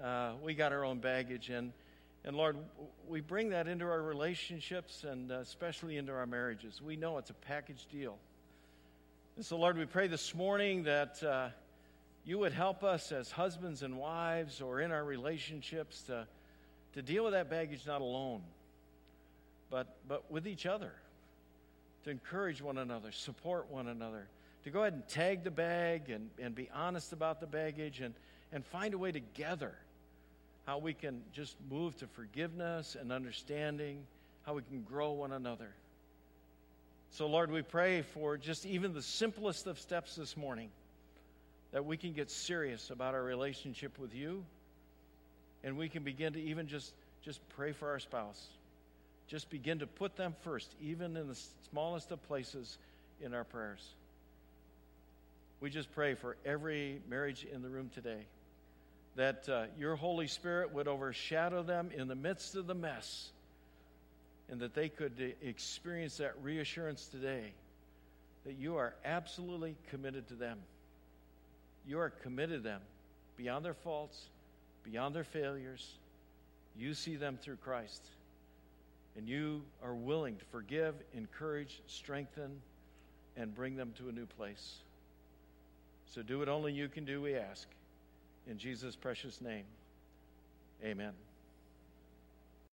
Uh, 0.00 0.34
we 0.44 0.54
got 0.54 0.70
our 0.70 0.84
own 0.84 1.00
baggage, 1.00 1.50
and, 1.50 1.72
and 2.24 2.36
Lord, 2.36 2.56
we 3.08 3.20
bring 3.20 3.50
that 3.50 3.66
into 3.66 3.84
our 3.84 4.00
relationships 4.00 5.02
and 5.02 5.32
uh, 5.32 5.38
especially 5.38 5.96
into 5.96 6.12
our 6.12 6.26
marriages. 6.26 6.80
We 6.80 6.94
know 6.94 7.18
it's 7.18 7.30
a 7.30 7.34
package 7.48 7.84
deal. 7.90 8.16
And 9.34 9.44
so, 9.44 9.58
Lord, 9.58 9.76
we 9.76 9.86
pray 9.86 10.06
this 10.06 10.36
morning 10.36 10.84
that 10.84 11.20
uh, 11.20 11.48
you 12.24 12.38
would 12.38 12.52
help 12.52 12.82
us 12.82 13.12
as 13.12 13.30
husbands 13.30 13.82
and 13.82 13.98
wives 13.98 14.60
or 14.60 14.80
in 14.80 14.90
our 14.90 15.04
relationships 15.04 16.02
to, 16.02 16.26
to 16.94 17.02
deal 17.02 17.24
with 17.24 17.34
that 17.34 17.50
baggage 17.50 17.86
not 17.86 18.00
alone, 18.00 18.40
but, 19.70 19.94
but 20.08 20.30
with 20.30 20.46
each 20.46 20.64
other, 20.64 20.92
to 22.04 22.10
encourage 22.10 22.62
one 22.62 22.78
another, 22.78 23.12
support 23.12 23.70
one 23.70 23.88
another, 23.88 24.26
to 24.64 24.70
go 24.70 24.80
ahead 24.80 24.94
and 24.94 25.06
tag 25.08 25.44
the 25.44 25.50
bag 25.50 26.08
and, 26.08 26.30
and 26.40 26.54
be 26.54 26.70
honest 26.74 27.12
about 27.12 27.40
the 27.40 27.46
baggage 27.46 28.00
and, 28.00 28.14
and 28.52 28.64
find 28.64 28.94
a 28.94 28.98
way 28.98 29.12
together 29.12 29.74
how 30.66 30.78
we 30.78 30.94
can 30.94 31.20
just 31.34 31.56
move 31.70 31.94
to 31.98 32.06
forgiveness 32.06 32.96
and 32.98 33.12
understanding, 33.12 33.98
how 34.46 34.54
we 34.54 34.62
can 34.62 34.82
grow 34.82 35.12
one 35.12 35.32
another. 35.32 35.68
So, 37.10 37.26
Lord, 37.26 37.50
we 37.50 37.60
pray 37.60 38.00
for 38.00 38.38
just 38.38 38.64
even 38.64 38.94
the 38.94 39.02
simplest 39.02 39.66
of 39.66 39.78
steps 39.78 40.16
this 40.16 40.38
morning 40.38 40.70
that 41.74 41.84
we 41.84 41.96
can 41.96 42.12
get 42.12 42.30
serious 42.30 42.90
about 42.90 43.14
our 43.14 43.22
relationship 43.22 43.98
with 43.98 44.14
you 44.14 44.44
and 45.64 45.76
we 45.76 45.88
can 45.88 46.04
begin 46.04 46.32
to 46.32 46.40
even 46.40 46.68
just 46.68 46.94
just 47.24 47.40
pray 47.56 47.72
for 47.72 47.88
our 47.88 47.98
spouse. 47.98 48.46
Just 49.26 49.50
begin 49.50 49.80
to 49.80 49.86
put 49.86 50.14
them 50.14 50.36
first 50.44 50.72
even 50.80 51.16
in 51.16 51.26
the 51.26 51.38
smallest 51.70 52.12
of 52.12 52.22
places 52.28 52.78
in 53.20 53.34
our 53.34 53.42
prayers. 53.42 53.84
We 55.60 55.68
just 55.68 55.92
pray 55.92 56.14
for 56.14 56.36
every 56.46 57.00
marriage 57.10 57.44
in 57.52 57.60
the 57.60 57.68
room 57.68 57.90
today 57.92 58.20
that 59.16 59.48
uh, 59.48 59.64
your 59.76 59.96
holy 59.96 60.28
spirit 60.28 60.72
would 60.72 60.86
overshadow 60.86 61.64
them 61.64 61.90
in 61.96 62.06
the 62.06 62.14
midst 62.14 62.54
of 62.54 62.68
the 62.68 62.74
mess 62.74 63.30
and 64.48 64.60
that 64.60 64.74
they 64.74 64.88
could 64.88 65.14
uh, 65.20 65.48
experience 65.48 66.18
that 66.18 66.34
reassurance 66.40 67.06
today 67.06 67.52
that 68.46 68.54
you 68.58 68.76
are 68.76 68.94
absolutely 69.04 69.74
committed 69.90 70.28
to 70.28 70.34
them 70.34 70.58
you 71.86 71.98
are 71.98 72.10
committed 72.10 72.62
to 72.62 72.68
them 72.68 72.80
beyond 73.36 73.64
their 73.64 73.74
faults, 73.74 74.20
beyond 74.84 75.14
their 75.14 75.24
failures. 75.24 75.86
You 76.76 76.94
see 76.94 77.16
them 77.16 77.38
through 77.40 77.56
Christ. 77.56 78.02
And 79.16 79.28
you 79.28 79.62
are 79.82 79.94
willing 79.94 80.36
to 80.36 80.44
forgive, 80.46 80.94
encourage, 81.14 81.80
strengthen, 81.86 82.60
and 83.36 83.54
bring 83.54 83.76
them 83.76 83.92
to 83.98 84.08
a 84.08 84.12
new 84.12 84.26
place. 84.26 84.76
So 86.12 86.22
do 86.22 86.38
what 86.38 86.48
only 86.48 86.72
you 86.72 86.88
can 86.88 87.04
do, 87.04 87.20
we 87.20 87.34
ask. 87.34 87.68
In 88.48 88.58
Jesus' 88.58 88.96
precious 88.96 89.40
name, 89.40 89.64
amen. 90.84 91.12